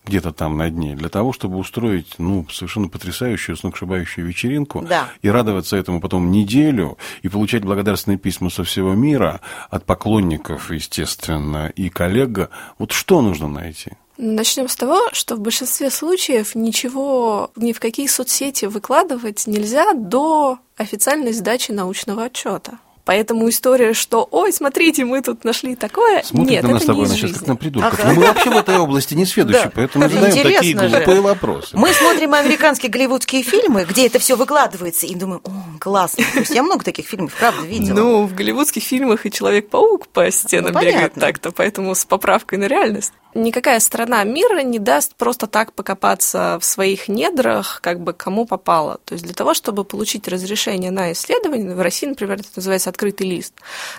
где-то 0.05 0.31
там 0.31 0.57
на 0.57 0.69
дне, 0.69 0.95
для 0.95 1.09
того, 1.09 1.33
чтобы 1.33 1.57
устроить, 1.57 2.15
ну, 2.17 2.47
совершенно 2.49 2.87
потрясающую, 2.87 3.57
сногсшибающую 3.57 4.25
вечеринку 4.25 4.81
Да. 4.87 5.09
и 5.21 5.29
радоваться 5.29 5.75
этому 5.75 5.99
потом 5.99 6.31
неделю 6.31 6.97
и 7.21 7.27
получать 7.29 7.63
благодарственные 7.63 8.17
письма 8.17 8.49
со 8.49 8.63
всего 8.63 8.93
мира 8.93 9.41
от 9.69 9.85
поклонников, 9.85 10.71
естественно, 10.71 11.67
и 11.75 11.89
коллег. 11.89 12.49
Вот 12.79 12.91
что 12.91 13.21
нужно 13.21 13.47
найти? 13.47 13.91
Начнем 14.17 14.67
с 14.67 14.75
того, 14.75 15.09
что 15.11 15.35
в 15.35 15.39
большинстве 15.39 15.91
случаев 15.91 16.55
ничего 16.55 17.51
ни 17.55 17.71
в 17.71 17.79
какие 17.79 18.07
соцсети 18.07 18.65
выкладывать 18.65 19.45
нельзя 19.45 19.93
до 19.93 20.57
официальной 20.75 21.33
сдачи 21.33 21.71
научного 21.71 22.23
отчета. 22.23 22.79
Поэтому 23.07 23.47
история, 23.47 23.93
что 23.93 24.27
«Ой, 24.31 24.51
смотрите, 24.51 25.05
мы 25.05 25.21
тут 25.21 25.45
нашли 25.45 25.75
такое», 25.77 26.23
Смотрит 26.23 26.51
нет, 26.51 26.63
на 26.63 26.69
нас 26.71 26.81
с 26.81 26.83
это 26.83 26.91
тобой, 26.91 27.07
не 27.07 27.15
жизни. 27.15 27.37
как 27.37 27.47
на 27.47 27.55
придурков. 27.55 27.93
Ага. 27.99 28.09
Но 28.09 28.13
мы 28.19 28.27
вообще 28.27 28.49
в 28.49 28.57
этой 28.57 28.77
области 28.77 29.13
не 29.13 29.25
сведущи, 29.25 29.63
Да. 29.63 29.71
поэтому 29.73 30.09
задаем 30.09 30.43
такие 30.43 30.77
же. 30.77 30.89
глупые 30.89 31.21
вопросы. 31.21 31.69
Мы 31.77 31.93
смотрим 31.93 32.33
американские 32.33 32.91
голливудские 32.91 33.43
фильмы, 33.43 33.85
где 33.89 34.07
это 34.07 34.19
все 34.19 34.35
выкладывается, 34.35 35.05
и 35.07 35.15
думаем, 35.15 35.39
о, 35.45 35.79
классно. 35.79 36.25
То 36.33 36.39
есть 36.39 36.51
я 36.51 36.63
много 36.63 36.83
таких 36.83 37.07
фильмов, 37.07 37.33
правда, 37.39 37.65
видела. 37.65 37.95
Ну, 37.95 38.25
в 38.25 38.35
голливудских 38.35 38.83
фильмах 38.83 39.25
и 39.25 39.31
Человек-паук 39.31 40.09
по 40.09 40.29
стенам 40.29 40.73
Ну, 40.73 40.81
бегает 40.81 41.13
так-то, 41.13 41.51
поэтому 41.51 41.95
с 41.95 42.03
поправкой 42.03 42.57
на 42.59 42.65
реальность. 42.65 43.13
Никакая 43.33 43.79
страна 43.79 44.23
мира 44.23 44.63
не 44.63 44.79
даст 44.79 45.13
просто 45.15 45.45
так 45.45 45.71
покопаться 45.73 46.57
в 46.59 46.65
своих 46.65 47.07
недрах, 47.07 47.79
как 47.83 47.99
бы 47.99 48.13
кому 48.13 48.45
попало. 48.47 48.99
То 49.05 49.13
есть 49.13 49.23
для 49.25 49.33
того, 49.35 49.53
чтобы 49.53 49.83
получить 49.83 50.27
разрешение 50.27 50.89
на 50.89 51.11
исследование, 51.11 51.75
в 51.75 51.79
России, 51.81 52.07
например, 52.07 52.39
это 52.39 52.47
называется 52.55 52.89
открытый 52.97 53.29
лист, 53.29 53.53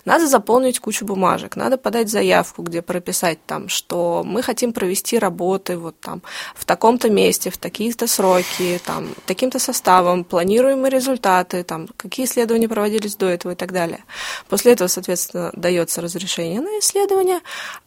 надо 0.04 0.26
заполнить 0.26 0.80
кучу 0.80 1.04
бумажек, 1.04 1.54
надо 1.54 1.78
подать 1.78 2.10
заявку, 2.10 2.62
где 2.62 2.82
прописать 2.82 3.38
там, 3.46 3.68
что 3.68 4.24
мы 4.26 4.42
хотим 4.42 4.72
провести 4.72 5.18
работы 5.18 5.76
вот 5.76 6.00
там 6.00 6.20
в 6.56 6.64
таком-то 6.64 7.08
месте, 7.08 7.50
в 7.50 7.58
такие-то 7.58 8.08
сроки, 8.08 8.80
там, 8.84 9.14
таким-то 9.26 9.60
составом, 9.60 10.24
планируемые 10.24 10.90
результаты, 10.90 11.62
там, 11.62 11.86
какие 11.96 12.26
исследования 12.26 12.68
проводились 12.68 13.14
до 13.14 13.26
этого 13.26 13.52
и 13.52 13.54
так 13.54 13.72
далее. 13.72 14.04
После 14.48 14.72
этого, 14.72 14.88
соответственно, 14.88 15.50
дается 15.52 16.00
разрешение 16.00 16.60
на 16.60 16.80
исследование, 16.80 17.40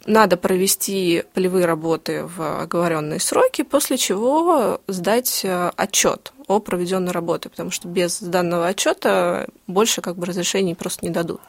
надо 0.05 0.37
провести 0.37 1.23
полевые 1.33 1.65
работы 1.65 2.23
в 2.25 2.61
оговоренные 2.61 3.19
сроки, 3.19 3.63
после 3.63 3.97
чего 3.97 4.79
сдать 4.87 5.45
отчет 5.75 6.31
о 6.47 6.59
проведенной 6.59 7.11
работе, 7.11 7.49
потому 7.49 7.71
что 7.71 7.87
без 7.87 8.21
данного 8.21 8.67
отчета 8.67 9.47
больше 9.67 10.01
как 10.01 10.17
бы 10.17 10.25
разрешений 10.25 10.75
просто 10.75 11.05
не 11.05 11.11
дадут. 11.11 11.41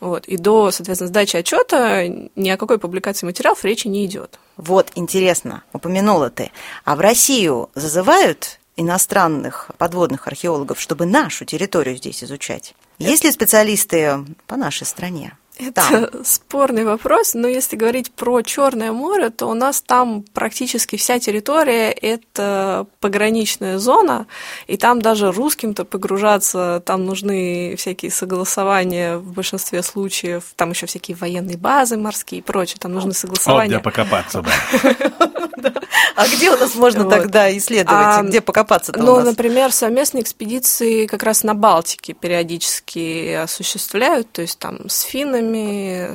Вот. 0.00 0.26
И 0.26 0.36
до, 0.36 0.70
соответственно, 0.70 1.08
сдачи 1.08 1.36
отчета 1.36 2.06
ни 2.08 2.48
о 2.48 2.56
какой 2.56 2.78
публикации 2.78 3.26
материалов 3.26 3.64
речи 3.64 3.88
не 3.88 4.04
идет. 4.06 4.38
Вот, 4.56 4.90
интересно, 4.94 5.62
упомянула 5.72 6.30
ты. 6.30 6.50
А 6.84 6.96
в 6.96 7.00
Россию 7.00 7.70
зазывают 7.74 8.60
иностранных 8.76 9.70
подводных 9.78 10.26
археологов, 10.26 10.80
чтобы 10.80 11.06
нашу 11.06 11.44
территорию 11.44 11.96
здесь 11.96 12.24
изучать? 12.24 12.74
Есть 12.98 13.24
ли 13.24 13.30
специалисты 13.30 14.24
по 14.46 14.56
нашей 14.56 14.86
стране? 14.86 15.36
Это 15.60 16.08
Там. 16.10 16.24
спорный 16.24 16.84
вопрос, 16.84 17.34
но 17.34 17.46
если 17.46 17.76
говорить 17.76 18.10
про 18.12 18.40
Черное 18.42 18.92
море, 18.92 19.30
то 19.30 19.46
у 19.46 19.54
нас 19.54 19.82
там 19.82 20.24
практически 20.32 20.96
вся 20.96 21.18
территория 21.18 21.90
это 21.90 22.86
пограничная 23.00 23.78
зона, 23.78 24.26
и 24.66 24.76
там 24.76 25.02
даже 25.02 25.30
русским-то 25.30 25.84
погружаться, 25.84 26.82
там 26.86 27.04
нужны 27.04 27.74
всякие 27.76 28.10
согласования 28.10 29.18
в 29.18 29.32
большинстве 29.32 29.82
случаев, 29.82 30.44
там 30.56 30.70
еще 30.70 30.86
всякие 30.86 31.16
военные 31.16 31.58
базы 31.58 31.96
морские 31.96 32.40
и 32.40 32.42
прочее, 32.42 32.78
там 32.80 32.92
нужны 32.92 33.12
согласования. 33.12 33.74
где 33.74 33.78
покопаться, 33.80 34.42
да. 35.56 35.72
А 36.16 36.26
где 36.26 36.50
у 36.50 36.56
нас 36.56 36.74
можно 36.74 37.04
Вот. 37.04 37.10
тогда 37.10 37.56
исследовать? 37.56 38.18
А, 38.18 38.22
где 38.22 38.40
покопаться-то 38.40 39.00
у 39.00 39.02
Ну, 39.02 39.20
например, 39.20 39.72
совместные 39.72 40.22
экспедиции 40.22 41.06
как 41.06 41.22
раз 41.22 41.44
на 41.44 41.54
Балтике 41.54 42.12
периодически 42.12 43.32
осуществляют, 43.34 44.30
то 44.32 44.42
есть 44.42 44.58
там 44.58 44.88
с 44.88 45.02
финнами, 45.02 45.49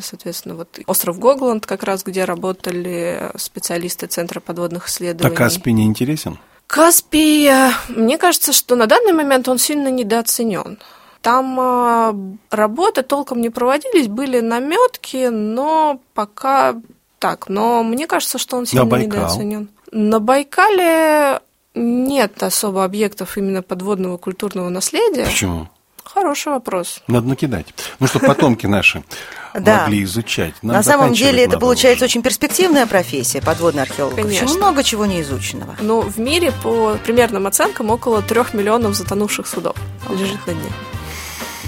соответственно, 0.01 0.55
вот 0.55 0.79
остров 0.87 1.19
Гогланд 1.19 1.65
как 1.65 1.83
раз, 1.83 2.03
где 2.03 2.25
работали 2.25 3.31
специалисты 3.37 4.07
Центра 4.07 4.39
подводных 4.39 4.87
исследований. 4.87 5.29
Так 5.29 5.37
Каспий 5.37 5.73
не 5.73 5.85
интересен? 5.85 6.37
Каспий, 6.67 7.47
э, 7.47 7.71
мне 7.89 8.17
кажется, 8.17 8.53
что 8.53 8.75
на 8.75 8.87
данный 8.87 9.13
момент 9.13 9.47
он 9.47 9.59
сильно 9.59 9.89
недооценен. 9.89 10.79
Там 11.21 11.59
э, 11.59 12.55
работы 12.55 13.01
толком 13.03 13.41
не 13.41 13.49
проводились, 13.49 14.07
были 14.07 14.39
наметки, 14.39 15.27
но 15.29 15.99
пока 16.13 16.75
так. 17.19 17.49
Но 17.49 17.83
мне 17.83 18.07
кажется, 18.07 18.37
что 18.37 18.57
он 18.57 18.65
сильно 18.65 18.85
Байкал? 18.85 19.07
недооценен. 19.07 19.69
На 19.91 20.19
Байкале 20.19 21.39
нет 21.75 22.41
особо 22.41 22.83
объектов 22.83 23.37
именно 23.37 23.61
подводного 23.61 24.17
культурного 24.17 24.69
наследия. 24.69 25.25
Почему? 25.25 25.69
Хороший 26.15 26.53
вопрос. 26.53 27.01
Надо 27.07 27.27
накидать. 27.27 27.67
Ну, 27.99 28.07
чтобы 28.07 28.27
потомки 28.27 28.65
наши 28.67 29.03
могли 29.53 30.01
изучать. 30.05 30.53
Нам 30.61 30.77
На 30.77 30.81
самом 30.83 31.13
деле 31.13 31.43
это 31.43 31.59
получается 31.59 32.05
уже. 32.05 32.11
очень 32.11 32.21
перспективная 32.23 32.87
профессия, 32.87 33.41
подводный 33.41 33.83
археолог. 33.83 34.15
Конечно. 34.15 34.47
Много 34.53 34.81
чего 34.81 35.05
не 35.05 35.21
изученного. 35.21 35.75
Но 35.81 35.99
в 35.99 36.17
мире 36.17 36.53
по 36.63 36.95
примерным 37.03 37.47
оценкам 37.47 37.89
около 37.89 38.21
трех 38.21 38.53
миллионов 38.53 38.95
затонувших 38.95 39.45
судов 39.45 39.75
лежит 40.09 40.47
на 40.47 40.53
дне. 40.53 40.71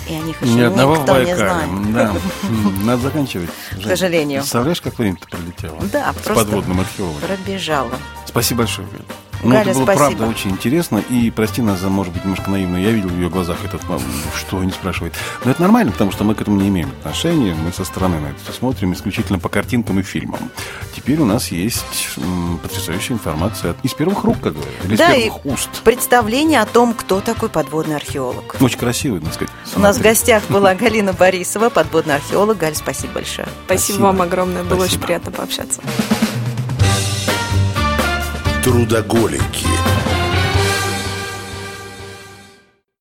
И 0.10 0.14
о 0.14 0.20
них 0.20 0.42
Ни 0.42 0.52
еще 0.52 0.68
одного 0.68 0.96
в 0.96 1.00
никто 1.00 1.22
не 1.22 1.36
знает. 1.36 1.94
Да. 1.94 2.14
Надо 2.86 3.02
заканчивать. 3.02 3.50
К 3.84 3.86
сожалению. 3.86 4.40
Представляешь, 4.40 4.80
как 4.80 4.98
время-то 4.98 5.28
пролетело? 5.28 5.78
Да, 5.92 6.14
С 6.14 6.24
просто 6.24 6.46
подводным 6.46 6.80
археологом. 6.80 7.22
пробежала. 7.28 7.92
Спасибо 8.26 8.60
большое, 8.60 8.88
Галя. 8.88 9.04
Ну, 9.43 9.52
Галя, 9.52 9.62
это 9.62 9.73
было 9.73 9.84
спасибо. 9.84 10.06
правда 10.08 10.28
очень 10.28 10.52
интересно. 10.52 10.97
И 11.10 11.30
прости 11.32 11.62
нас 11.62 11.80
за, 11.80 11.89
может 11.89 12.13
быть, 12.13 12.23
немножко 12.23 12.50
наивно. 12.50 12.78
Я 12.78 12.91
видел 12.91 13.10
в 13.10 13.15
ее 13.15 13.30
глазах 13.30 13.58
этот, 13.63 13.82
что 14.36 14.63
не 14.63 14.71
спрашивает. 14.71 15.13
Но 15.45 15.52
это 15.52 15.62
нормально, 15.62 15.91
потому 15.91 16.12
что 16.12 16.23
мы 16.23 16.36
к 16.36 16.41
этому 16.41 16.60
не 16.60 16.67
имеем 16.69 16.89
отношения. 16.89 17.54
Мы 17.56 17.71
со 17.71 17.86
стороны 17.86 18.19
на 18.19 18.28
это 18.28 18.39
все 18.43 18.54
смотрим 18.54 18.93
исключительно 18.93 19.39
по 19.39 19.50
картинкам 19.50 20.00
и 20.00 20.04
фильмам. 20.04 20.39
Теперь 20.95 21.19
у 21.21 21.26
нас 21.26 21.52
есть 21.52 22.10
м, 22.17 22.60
потрясающая 22.63 23.15
информация 23.15 23.76
из 23.84 23.93
первых 23.93 24.23
рук, 24.23 24.38
как 24.41 24.54
говорят, 24.54 24.73
или 24.86 24.95
Да, 24.95 25.13
из 25.13 25.19
и 25.19 25.23
первых 25.26 25.45
уст. 25.45 25.69
представление 25.84 26.62
о 26.62 26.65
том, 26.65 26.93
кто 26.93 27.21
такой 27.21 27.50
подводный 27.50 27.95
археолог. 27.95 28.56
Очень 28.60 28.80
красивый, 28.80 29.19
так 29.21 29.34
сказать. 29.34 29.54
У 29.76 29.80
нас 29.80 29.95
в 29.95 30.00
смотри. 30.00 30.12
гостях 30.12 30.43
была 30.50 30.73
Галина 30.76 31.13
Борисова, 31.13 31.69
подводный 31.69 32.15
археолог. 32.15 32.58
Галь, 32.58 32.76
спасибо 32.76 33.13
большое. 33.13 33.47
Спасибо, 33.65 33.97
Спасибо. 33.97 34.04
вам 34.04 34.21
огромное, 34.21 34.63
было 34.63 34.78
очень 34.80 34.86
Спасибо. 34.88 35.06
приятно 35.06 35.32
пообщаться. 35.32 35.82
Трудоголики. 38.68 39.66